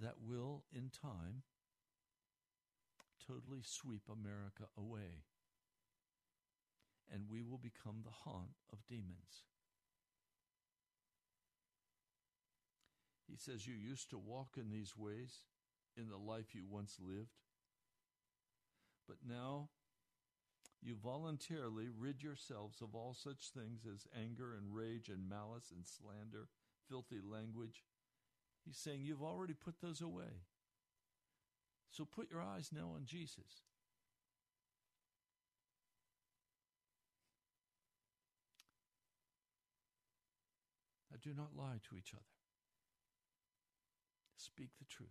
that 0.00 0.14
will, 0.26 0.64
in 0.74 0.90
time, 0.90 1.42
totally 3.26 3.60
sweep 3.62 4.02
America 4.10 4.64
away. 4.76 5.24
And 7.12 7.22
we 7.30 7.42
will 7.42 7.58
become 7.58 8.02
the 8.04 8.10
haunt 8.10 8.56
of 8.72 8.86
demons. 8.86 9.44
He 13.28 13.36
says, 13.36 13.66
You 13.66 13.74
used 13.74 14.10
to 14.10 14.18
walk 14.18 14.56
in 14.56 14.70
these 14.70 14.96
ways 14.96 15.44
in 15.96 16.08
the 16.08 16.16
life 16.16 16.54
you 16.54 16.64
once 16.68 16.98
lived, 17.00 17.36
but 19.06 19.16
now 19.26 19.68
you 20.82 20.94
voluntarily 20.94 21.88
rid 21.98 22.22
yourselves 22.22 22.80
of 22.80 22.94
all 22.94 23.14
such 23.14 23.50
things 23.50 23.86
as 23.92 24.06
anger 24.16 24.54
and 24.54 24.74
rage 24.74 25.08
and 25.08 25.28
malice 25.28 25.72
and 25.74 25.84
slander, 25.86 26.48
filthy 26.88 27.20
language. 27.20 27.84
He's 28.64 28.76
saying 28.76 29.00
you've 29.02 29.22
already 29.22 29.54
put 29.54 29.80
those 29.80 30.00
away. 30.00 30.44
So 31.90 32.04
put 32.04 32.30
your 32.30 32.42
eyes 32.42 32.70
now 32.72 32.92
on 32.94 33.06
Jesus. 33.06 33.64
Do 41.28 41.34
not 41.36 41.56
lie 41.56 41.78
to 41.88 41.96
each 41.96 42.12
other. 42.14 42.22
Speak 44.36 44.70
the 44.78 44.84
truth. 44.84 45.08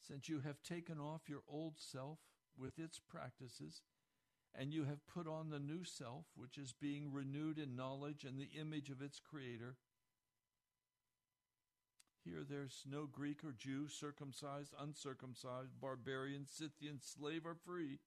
Since 0.00 0.28
you 0.28 0.40
have 0.40 0.62
taken 0.62 0.98
off 0.98 1.28
your 1.28 1.42
old 1.48 1.74
self 1.78 2.18
with 2.58 2.78
its 2.78 2.98
practices, 2.98 3.82
and 4.58 4.74
you 4.74 4.84
have 4.84 5.06
put 5.06 5.28
on 5.28 5.50
the 5.50 5.60
new 5.60 5.84
self, 5.84 6.24
which 6.34 6.58
is 6.58 6.72
being 6.72 7.12
renewed 7.12 7.58
in 7.58 7.76
knowledge 7.76 8.24
and 8.24 8.36
the 8.36 8.58
image 8.58 8.90
of 8.90 9.00
its 9.00 9.20
Creator. 9.20 9.76
Here 12.24 12.42
there's 12.48 12.82
no 12.90 13.06
Greek 13.06 13.44
or 13.44 13.52
Jew, 13.52 13.86
circumcised, 13.88 14.74
uncircumcised, 14.78 15.80
barbarian, 15.80 16.46
Scythian, 16.46 16.98
slave, 17.00 17.46
or 17.46 17.54
free. 17.54 18.00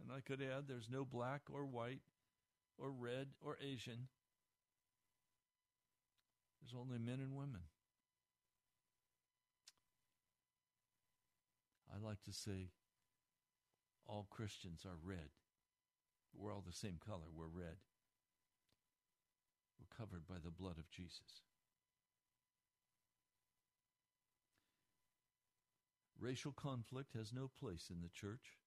And 0.00 0.12
I 0.12 0.20
could 0.20 0.40
add 0.40 0.68
there's 0.68 0.88
no 0.88 1.04
black 1.04 1.42
or 1.52 1.66
white 1.66 2.02
or 2.78 2.90
red 2.90 3.28
or 3.44 3.56
Asian. 3.60 4.08
There's 6.60 6.78
only 6.78 6.98
men 6.98 7.20
and 7.20 7.36
women. 7.36 7.62
I 11.92 12.06
like 12.06 12.22
to 12.24 12.32
say 12.32 12.70
all 14.06 14.26
Christians 14.30 14.84
are 14.84 14.96
red. 15.02 15.30
We're 16.34 16.52
all 16.52 16.64
the 16.66 16.72
same 16.72 16.98
color. 17.04 17.26
We're 17.34 17.46
red. 17.46 17.76
We're 19.78 19.96
covered 19.96 20.26
by 20.26 20.36
the 20.42 20.50
blood 20.50 20.78
of 20.78 20.90
Jesus. 20.90 21.42
Racial 26.20 26.52
conflict 26.52 27.14
has 27.14 27.32
no 27.32 27.48
place 27.60 27.90
in 27.90 28.02
the 28.02 28.08
church. 28.08 28.58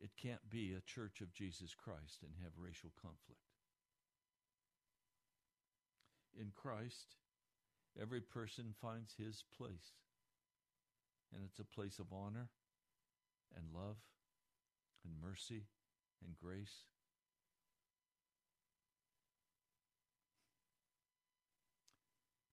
It 0.00 0.10
can't 0.20 0.48
be 0.48 0.74
a 0.74 0.80
church 0.80 1.20
of 1.20 1.32
Jesus 1.32 1.74
Christ 1.74 2.22
and 2.22 2.32
have 2.42 2.52
racial 2.56 2.90
conflict. 3.00 3.40
In 6.38 6.52
Christ, 6.54 7.16
every 8.00 8.20
person 8.20 8.74
finds 8.80 9.14
his 9.18 9.42
place, 9.56 9.98
and 11.34 11.42
it's 11.44 11.58
a 11.58 11.64
place 11.64 11.98
of 11.98 12.12
honor 12.12 12.48
and 13.56 13.64
love 13.74 13.96
and 15.04 15.14
mercy 15.20 15.64
and 16.24 16.36
grace. 16.36 16.84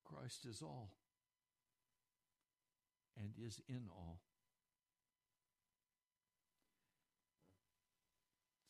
Christ 0.04 0.46
is 0.46 0.62
all 0.62 0.94
and 3.18 3.34
is 3.46 3.62
in 3.70 3.84
all. 3.92 4.22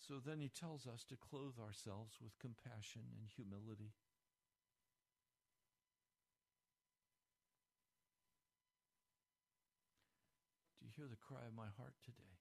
So 0.06 0.22
then 0.22 0.38
he 0.38 0.54
tells 0.54 0.86
us 0.86 1.02
to 1.10 1.18
clothe 1.18 1.58
ourselves 1.58 2.22
with 2.22 2.38
compassion 2.38 3.10
and 3.18 3.26
humility. 3.26 3.90
Do 10.78 10.86
you 10.86 10.94
hear 10.94 11.10
the 11.10 11.18
cry 11.18 11.42
of 11.50 11.58
my 11.58 11.74
heart 11.74 11.98
today? 12.06 12.38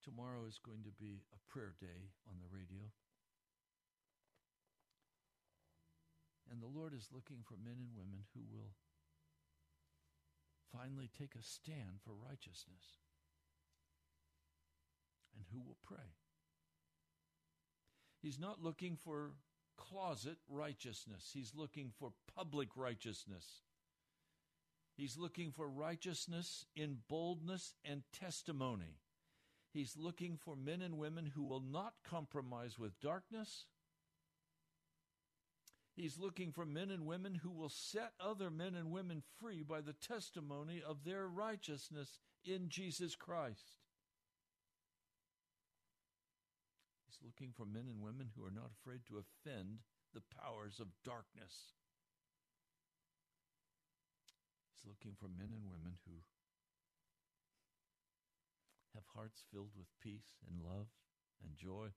Tomorrow 0.00 0.48
is 0.48 0.56
going 0.56 0.80
to 0.88 0.96
be 0.96 1.20
a 1.36 1.40
prayer 1.52 1.76
day 1.76 2.16
on 2.24 2.40
the 2.40 2.48
radio. 2.48 2.88
And 6.48 6.64
the 6.64 6.72
Lord 6.72 6.96
is 6.96 7.12
looking 7.12 7.44
for 7.44 7.60
men 7.60 7.76
and 7.76 7.92
women 7.92 8.24
who 8.32 8.40
will 8.48 8.72
finally 10.72 11.12
take 11.12 11.36
a 11.36 11.44
stand 11.44 12.00
for 12.00 12.16
righteousness 12.16 12.96
and 15.36 15.44
who 15.52 15.60
will 15.60 15.78
pray. 15.82 16.14
He's 18.22 18.38
not 18.38 18.62
looking 18.62 18.96
for 18.96 19.32
closet 19.76 20.36
righteousness, 20.48 21.30
he's 21.32 21.52
looking 21.54 21.90
for 21.98 22.12
public 22.34 22.68
righteousness. 22.76 23.62
He's 24.96 25.16
looking 25.16 25.50
for 25.50 25.66
righteousness 25.66 26.66
in 26.76 26.98
boldness 27.08 27.72
and 27.86 28.02
testimony. 28.12 28.98
He's 29.72 29.96
looking 29.96 30.36
for 30.36 30.54
men 30.54 30.82
and 30.82 30.98
women 30.98 31.32
who 31.34 31.42
will 31.42 31.62
not 31.62 31.94
compromise 32.04 32.78
with 32.78 33.00
darkness. 33.00 33.64
He's 35.94 36.18
looking 36.18 36.52
for 36.52 36.66
men 36.66 36.90
and 36.90 37.06
women 37.06 37.34
who 37.36 37.50
will 37.50 37.70
set 37.70 38.12
other 38.20 38.50
men 38.50 38.74
and 38.74 38.90
women 38.90 39.22
free 39.40 39.62
by 39.62 39.80
the 39.80 39.94
testimony 39.94 40.82
of 40.86 41.04
their 41.04 41.26
righteousness 41.26 42.18
in 42.44 42.68
Jesus 42.68 43.14
Christ. 43.16 43.79
Looking 47.24 47.52
for 47.56 47.64
men 47.64 47.86
and 47.88 48.00
women 48.00 48.30
who 48.34 48.44
are 48.44 48.54
not 48.54 48.72
afraid 48.72 49.04
to 49.08 49.20
offend 49.20 49.84
the 50.12 50.24
powers 50.34 50.80
of 50.80 50.88
darkness. 51.04 51.76
He's 54.72 54.88
looking 54.88 55.14
for 55.18 55.28
men 55.28 55.52
and 55.52 55.68
women 55.68 56.00
who 56.08 56.24
have 58.94 59.04
hearts 59.14 59.44
filled 59.52 59.76
with 59.76 59.86
peace 60.02 60.40
and 60.48 60.64
love 60.64 60.88
and 61.44 61.56
joy. 61.56 61.92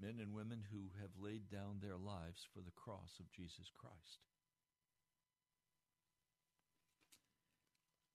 Men 0.00 0.18
and 0.20 0.34
women 0.34 0.64
who 0.72 0.90
have 1.00 1.14
laid 1.20 1.48
down 1.48 1.78
their 1.78 1.96
lives 1.96 2.48
for 2.52 2.60
the 2.60 2.74
cross 2.74 3.20
of 3.20 3.30
Jesus 3.30 3.70
Christ. 3.70 4.26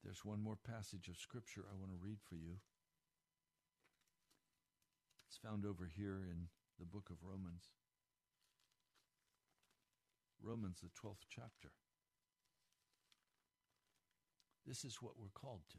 There's 0.04 0.26
one 0.26 0.42
more 0.42 0.58
passage 0.58 1.08
of 1.08 1.18
Scripture 1.18 1.66
I 1.70 1.76
want 1.76 1.92
to 1.92 2.00
read 2.02 2.20
for 2.28 2.36
you. 2.36 2.60
It's 5.28 5.38
found 5.38 5.66
over 5.66 5.90
here 5.94 6.24
in 6.24 6.48
the 6.80 6.86
book 6.86 7.10
of 7.10 7.18
Romans. 7.22 7.66
Romans, 10.42 10.80
the 10.82 10.90
12th 10.90 11.26
chapter. 11.30 11.72
This 14.66 14.86
is 14.86 15.02
what 15.02 15.14
we're 15.20 15.34
called 15.34 15.62
to. 15.72 15.78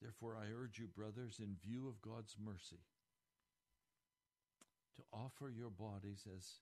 Therefore, 0.00 0.36
I 0.36 0.52
urge 0.52 0.78
you, 0.78 0.86
brothers, 0.86 1.38
in 1.38 1.56
view 1.62 1.88
of 1.88 2.00
God's 2.02 2.36
mercy, 2.42 2.80
to 4.96 5.02
offer 5.12 5.50
your 5.50 5.70
bodies 5.70 6.26
as 6.36 6.60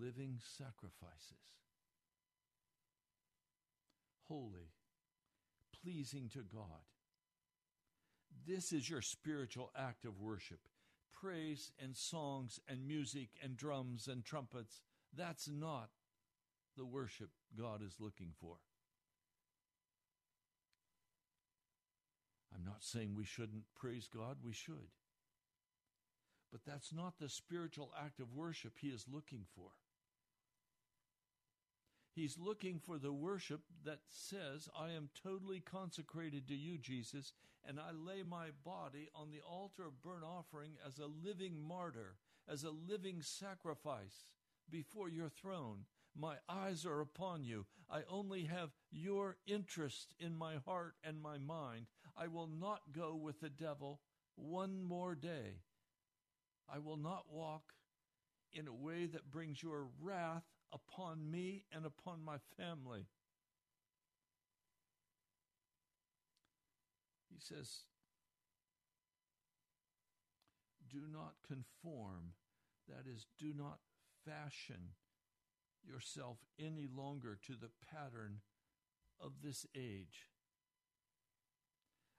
living 0.00 0.38
sacrifices, 0.40 1.58
holy, 4.28 4.72
pleasing 5.82 6.28
to 6.32 6.40
God 6.40 6.93
this 8.46 8.72
is 8.72 8.88
your 8.88 9.02
spiritual 9.02 9.70
act 9.76 10.04
of 10.04 10.20
worship. 10.20 10.60
Praise 11.12 11.72
and 11.82 11.96
songs 11.96 12.60
and 12.68 12.86
music 12.86 13.28
and 13.42 13.56
drums 13.56 14.08
and 14.08 14.24
trumpets. 14.24 14.82
That's 15.16 15.48
not 15.48 15.90
the 16.76 16.84
worship 16.84 17.30
God 17.56 17.80
is 17.82 17.94
looking 17.98 18.32
for. 18.40 18.56
I'm 22.54 22.64
not 22.64 22.82
saying 22.84 23.14
we 23.14 23.24
shouldn't 23.24 23.64
praise 23.74 24.08
God, 24.12 24.38
we 24.44 24.52
should. 24.52 24.92
But 26.52 26.64
that's 26.64 26.92
not 26.92 27.18
the 27.18 27.28
spiritual 27.28 27.92
act 28.00 28.20
of 28.20 28.34
worship 28.34 28.74
He 28.80 28.88
is 28.88 29.06
looking 29.12 29.44
for. 29.56 29.70
He's 32.14 32.38
looking 32.38 32.78
for 32.78 32.96
the 32.96 33.12
worship 33.12 33.62
that 33.84 33.98
says, 34.08 34.68
I 34.78 34.90
am 34.90 35.08
totally 35.20 35.58
consecrated 35.58 36.46
to 36.46 36.54
you, 36.54 36.78
Jesus, 36.78 37.32
and 37.66 37.78
I 37.80 37.92
lay 37.92 38.22
my 38.22 38.48
body 38.64 39.08
on 39.14 39.30
the 39.30 39.40
altar 39.40 39.86
of 39.86 40.02
burnt 40.02 40.24
offering 40.24 40.72
as 40.86 40.98
a 40.98 41.06
living 41.06 41.60
martyr, 41.60 42.16
as 42.48 42.64
a 42.64 42.70
living 42.70 43.22
sacrifice 43.22 44.26
before 44.70 45.08
your 45.08 45.28
throne. 45.28 45.86
My 46.16 46.36
eyes 46.48 46.86
are 46.86 47.00
upon 47.00 47.44
you. 47.44 47.66
I 47.90 48.02
only 48.08 48.44
have 48.44 48.70
your 48.90 49.36
interest 49.46 50.14
in 50.18 50.36
my 50.36 50.56
heart 50.64 50.94
and 51.02 51.20
my 51.20 51.38
mind. 51.38 51.86
I 52.16 52.28
will 52.28 52.46
not 52.46 52.92
go 52.92 53.14
with 53.14 53.40
the 53.40 53.50
devil 53.50 54.00
one 54.36 54.82
more 54.82 55.14
day. 55.14 55.62
I 56.72 56.78
will 56.78 56.96
not 56.96 57.24
walk 57.30 57.74
in 58.52 58.68
a 58.68 58.72
way 58.72 59.06
that 59.06 59.30
brings 59.30 59.62
your 59.62 59.88
wrath 60.00 60.44
upon 60.72 61.30
me 61.30 61.64
and 61.72 61.84
upon 61.84 62.24
my 62.24 62.36
family. 62.56 63.06
He 67.34 67.40
says, 67.40 67.80
Do 70.88 71.02
not 71.12 71.34
conform, 71.46 72.34
that 72.88 73.10
is, 73.10 73.26
do 73.38 73.52
not 73.52 73.80
fashion 74.24 74.94
yourself 75.84 76.38
any 76.58 76.86
longer 76.86 77.36
to 77.46 77.52
the 77.52 77.70
pattern 77.92 78.40
of 79.20 79.32
this 79.42 79.66
age, 79.76 80.28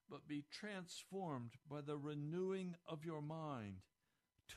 but 0.09 0.27
be 0.27 0.43
transformed 0.51 1.51
by 1.69 1.81
the 1.81 1.97
renewing 1.97 2.75
of 2.87 3.05
your 3.05 3.21
mind, 3.21 3.77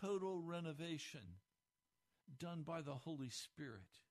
total 0.00 0.42
renovation 0.42 1.38
done 2.38 2.62
by 2.62 2.82
the 2.82 2.94
Holy 2.94 3.30
Spirit. 3.30 4.02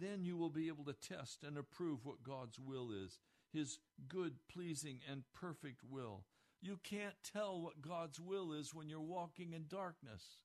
Then 0.00 0.24
you 0.24 0.36
will 0.36 0.48
be 0.48 0.68
able 0.68 0.84
to 0.84 0.94
test 0.94 1.42
and 1.42 1.58
approve 1.58 2.04
what 2.04 2.22
God's 2.22 2.58
will 2.58 2.90
is, 2.92 3.18
His 3.52 3.78
good, 4.08 4.34
pleasing, 4.48 5.00
and 5.10 5.22
perfect 5.34 5.80
will. 5.88 6.24
You 6.60 6.78
can't 6.82 7.14
tell 7.22 7.60
what 7.60 7.82
God's 7.82 8.20
will 8.20 8.52
is 8.52 8.74
when 8.74 8.88
you're 8.88 9.00
walking 9.00 9.52
in 9.52 9.66
darkness. 9.68 10.38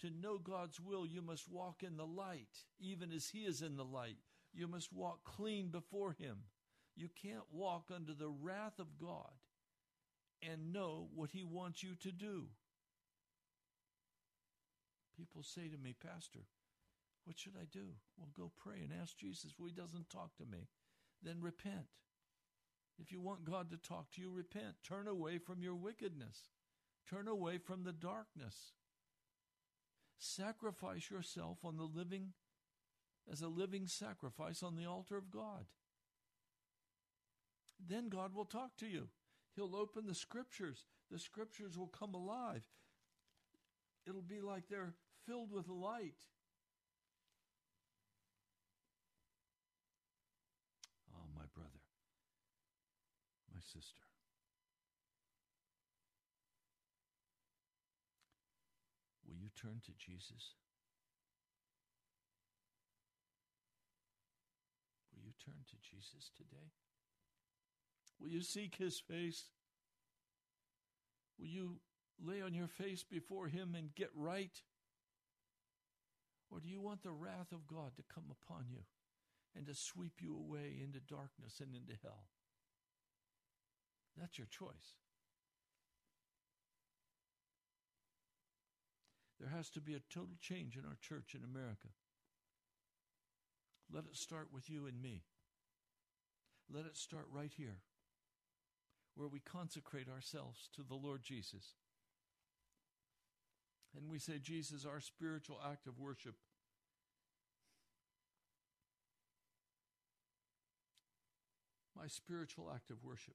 To 0.00 0.10
know 0.10 0.38
God's 0.38 0.80
will, 0.80 1.06
you 1.06 1.22
must 1.22 1.50
walk 1.50 1.82
in 1.82 1.96
the 1.96 2.06
light, 2.06 2.64
even 2.78 3.12
as 3.12 3.28
He 3.28 3.40
is 3.40 3.62
in 3.62 3.76
the 3.76 3.84
light. 3.84 4.16
You 4.52 4.68
must 4.68 4.92
walk 4.92 5.24
clean 5.24 5.68
before 5.68 6.12
Him. 6.12 6.38
You 6.96 7.08
can't 7.22 7.52
walk 7.52 7.90
under 7.94 8.14
the 8.14 8.28
wrath 8.28 8.78
of 8.78 8.98
God 8.98 9.32
and 10.42 10.72
know 10.72 11.08
what 11.14 11.30
He 11.32 11.44
wants 11.44 11.82
you 11.82 11.94
to 11.96 12.12
do. 12.12 12.46
People 15.16 15.42
say 15.42 15.68
to 15.68 15.76
me, 15.76 15.94
Pastor, 16.02 16.40
what 17.24 17.38
should 17.38 17.56
I 17.60 17.66
do? 17.70 17.88
Well, 18.16 18.28
go 18.34 18.50
pray 18.56 18.80
and 18.82 18.90
ask 19.02 19.18
Jesus. 19.18 19.52
Well, 19.58 19.68
he 19.68 19.74
doesn't 19.74 20.08
talk 20.08 20.36
to 20.38 20.46
me. 20.50 20.68
Then 21.22 21.40
repent. 21.40 21.86
If 23.00 23.12
you 23.12 23.20
want 23.20 23.44
God 23.44 23.70
to 23.70 23.76
talk 23.76 24.10
to 24.12 24.20
you, 24.20 24.30
repent. 24.30 24.76
Turn 24.86 25.08
away 25.08 25.38
from 25.38 25.62
your 25.62 25.74
wickedness. 25.74 26.50
Turn 27.08 27.28
away 27.28 27.58
from 27.58 27.84
the 27.84 27.92
darkness. 27.92 28.72
Sacrifice 30.18 31.10
yourself 31.10 31.58
on 31.64 31.76
the 31.76 31.84
living 31.84 32.34
as 33.30 33.40
a 33.40 33.48
living 33.48 33.86
sacrifice 33.86 34.62
on 34.62 34.76
the 34.76 34.86
altar 34.86 35.16
of 35.16 35.30
God. 35.30 35.66
Then 37.88 38.08
God 38.08 38.34
will 38.34 38.44
talk 38.44 38.76
to 38.78 38.86
you. 38.86 39.08
He'll 39.56 39.76
open 39.76 40.06
the 40.06 40.14
scriptures. 40.14 40.84
The 41.10 41.18
scriptures 41.18 41.78
will 41.78 41.88
come 41.88 42.14
alive. 42.14 42.62
It'll 44.06 44.22
be 44.22 44.40
like 44.40 44.64
they're 44.68 44.94
filled 45.26 45.52
with 45.52 45.68
light. 45.68 46.14
Oh, 51.14 51.28
my 51.34 51.44
brother, 51.54 51.80
my 53.60 53.80
sister. 53.80 54.00
Will 59.26 59.36
you 59.36 59.50
turn 59.60 59.80
to 59.84 59.92
Jesus? 59.98 60.54
Will 65.14 65.22
you 65.24 65.32
turn 65.44 65.62
to 65.68 65.76
Jesus 65.82 66.30
today? 66.36 66.72
Will 68.18 68.30
you 68.30 68.40
seek 68.40 68.76
his 68.76 68.98
face? 68.98 69.44
Will 71.38 71.48
you 71.48 71.80
lay 72.22 72.40
on 72.40 72.54
your 72.54 72.68
face 72.68 73.02
before 73.02 73.48
him 73.48 73.74
and 73.76 73.94
get 73.94 74.10
right? 74.14 74.62
Or 76.50 76.60
do 76.60 76.68
you 76.68 76.80
want 76.80 77.02
the 77.02 77.12
wrath 77.12 77.52
of 77.52 77.66
God 77.66 77.92
to 77.96 78.14
come 78.14 78.24
upon 78.30 78.64
you 78.70 78.80
and 79.54 79.66
to 79.66 79.74
sweep 79.74 80.14
you 80.20 80.34
away 80.34 80.80
into 80.82 81.00
darkness 81.00 81.60
and 81.60 81.74
into 81.74 81.94
hell? 82.02 82.24
That's 84.18 84.38
your 84.38 84.48
choice. 84.48 84.96
There 89.40 89.48
has 89.48 89.70
to 89.70 89.80
be 89.80 89.94
a 89.94 90.00
total 90.12 90.36
change 90.40 90.76
in 90.76 90.84
our 90.84 90.98
church 91.00 91.34
in 91.34 91.42
America. 91.42 91.88
Let 93.90 94.04
it 94.04 94.16
start 94.16 94.48
with 94.52 94.68
you 94.68 94.86
and 94.86 95.00
me. 95.00 95.22
Let 96.72 96.84
it 96.84 96.96
start 96.96 97.24
right 97.32 97.50
here, 97.56 97.78
where 99.14 99.28
we 99.28 99.40
consecrate 99.40 100.08
ourselves 100.08 100.68
to 100.74 100.82
the 100.82 100.94
Lord 100.94 101.22
Jesus. 101.22 101.74
And 103.96 104.08
we 104.08 104.18
say, 104.18 104.38
Jesus, 104.40 104.84
our 104.84 105.00
spiritual 105.00 105.58
act 105.68 105.86
of 105.88 105.98
worship. 105.98 106.34
My 111.96 112.06
spiritual 112.06 112.70
act 112.72 112.90
of 112.90 113.02
worship 113.02 113.34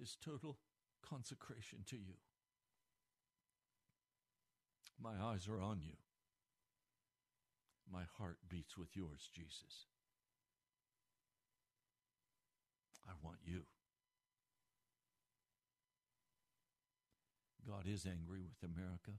is 0.00 0.16
total 0.24 0.58
consecration 1.02 1.80
to 1.88 1.96
you. 1.96 2.14
My 5.00 5.14
eyes 5.20 5.48
are 5.48 5.60
on 5.60 5.80
you. 5.82 5.96
My 7.90 8.04
heart 8.18 8.38
beats 8.48 8.78
with 8.78 8.94
yours, 8.94 9.28
Jesus. 9.34 9.86
I 13.06 13.12
want 13.22 13.38
you. 13.44 13.62
God 17.66 17.86
is 17.86 18.06
angry 18.06 18.42
with 18.42 18.62
America, 18.62 19.18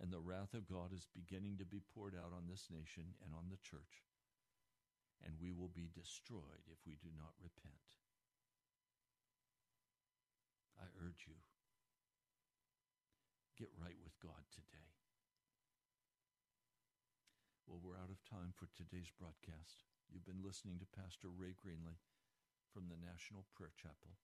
and 0.00 0.12
the 0.12 0.20
wrath 0.20 0.54
of 0.54 0.68
God 0.68 0.92
is 0.92 1.06
beginning 1.10 1.58
to 1.58 1.64
be 1.64 1.80
poured 1.94 2.14
out 2.14 2.32
on 2.34 2.46
this 2.46 2.68
nation 2.70 3.14
and 3.22 3.34
on 3.34 3.50
the 3.50 3.58
church, 3.62 4.06
and 5.24 5.34
we 5.40 5.52
will 5.52 5.70
be 5.74 5.90
destroyed 5.90 6.66
if 6.70 6.78
we 6.86 6.94
do 7.02 7.10
not 7.16 7.34
repent. 7.42 7.82
I 10.84 10.92
urge 11.00 11.24
you, 11.24 11.40
get 13.56 13.72
right 13.80 13.96
with 14.04 14.12
God 14.20 14.44
today. 14.52 14.92
Well, 17.64 17.80
we're 17.80 17.96
out 17.96 18.12
of 18.12 18.20
time 18.28 18.52
for 18.52 18.68
today's 18.76 19.08
broadcast. 19.16 19.88
You've 20.12 20.28
been 20.28 20.44
listening 20.44 20.76
to 20.84 20.92
Pastor 20.92 21.32
Ray 21.32 21.56
Greenley 21.56 21.96
from 22.68 22.92
the 22.92 23.00
National 23.00 23.48
Prayer 23.56 23.72
Chapel. 23.80 24.20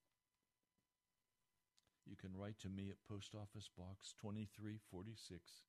You 2.05 2.13
can 2.13 2.37
write 2.37 2.61
to 2.61 2.69
me 2.69 2.93
at 2.93 3.01
Post 3.09 3.33
Office 3.33 3.65
Box 3.73 4.13
2346. 4.21 5.65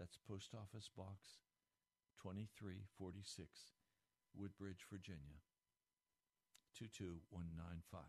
That's 0.00 0.16
Post 0.24 0.56
Office 0.56 0.88
Box 0.88 1.36
2346, 2.24 3.76
Woodbridge, 4.32 4.88
Virginia 4.88 5.44
22195. 6.72 8.08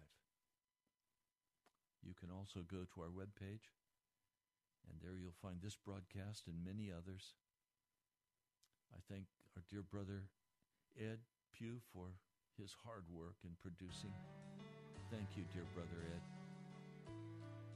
You 2.07 2.15
can 2.15 2.31
also 2.31 2.63
go 2.63 2.87
to 2.87 2.97
our 3.03 3.11
webpage, 3.11 3.67
and 4.87 4.95
there 5.03 5.19
you'll 5.19 5.35
find 5.43 5.59
this 5.59 5.75
broadcast 5.75 6.47
and 6.47 6.63
many 6.63 6.87
others. 6.87 7.35
I 8.95 9.03
thank 9.11 9.27
our 9.59 9.63
dear 9.67 9.83
brother 9.83 10.31
Ed 10.95 11.19
Pugh 11.51 11.83
for 11.91 12.15
his 12.55 12.71
hard 12.87 13.03
work 13.11 13.35
in 13.43 13.51
producing. 13.59 14.15
Thank 15.11 15.35
you, 15.35 15.43
dear 15.51 15.67
brother 15.75 15.99
Ed. 16.15 16.23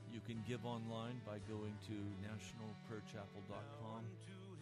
You 0.07 0.23
can 0.23 0.39
give 0.47 0.63
online 0.63 1.19
by 1.27 1.43
going 1.51 1.75
to 1.91 1.95
nationalprayerchapel.com, 2.23 4.01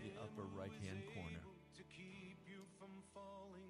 the 0.02 0.18
upper 0.18 0.50
right 0.58 0.74
hand 0.82 1.06
corner. 1.14 1.46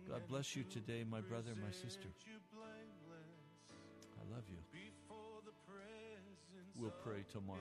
God 0.08 0.24
bless 0.28 0.56
you 0.56 0.64
today, 0.64 1.04
my 1.04 1.20
brother, 1.20 1.52
my 1.60 1.72
sister. 1.72 2.08
I 4.20 4.24
love 4.34 4.44
you. 4.50 4.60
We'll 6.80 6.92
pray 7.04 7.26
tomorrow. 7.30 7.60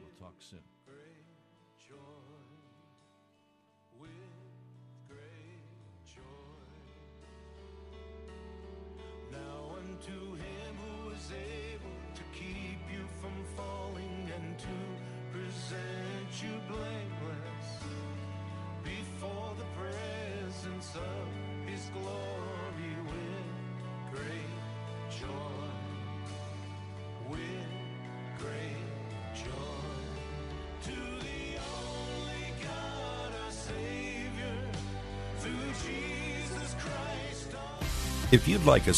We'll 0.00 0.18
talk 0.18 0.34
soon. 0.40 0.58
Now 9.30 9.76
unto 9.78 10.34
him 10.34 10.74
who 10.82 11.10
is 11.10 11.30
able 11.30 11.98
to 12.14 12.22
keep 12.32 12.80
you 12.92 13.06
from 13.20 13.32
falling 13.56 14.30
and 14.34 14.58
to 14.58 14.66
present 15.32 16.42
you 16.42 16.60
blameless 16.68 17.68
before 18.82 19.54
the 19.56 19.68
presence 19.78 20.96
of 20.96 21.68
his 21.68 21.88
glory 21.94 22.41
If 38.32 38.48
you'd 38.48 38.64
like 38.64 38.86
a 38.86 38.94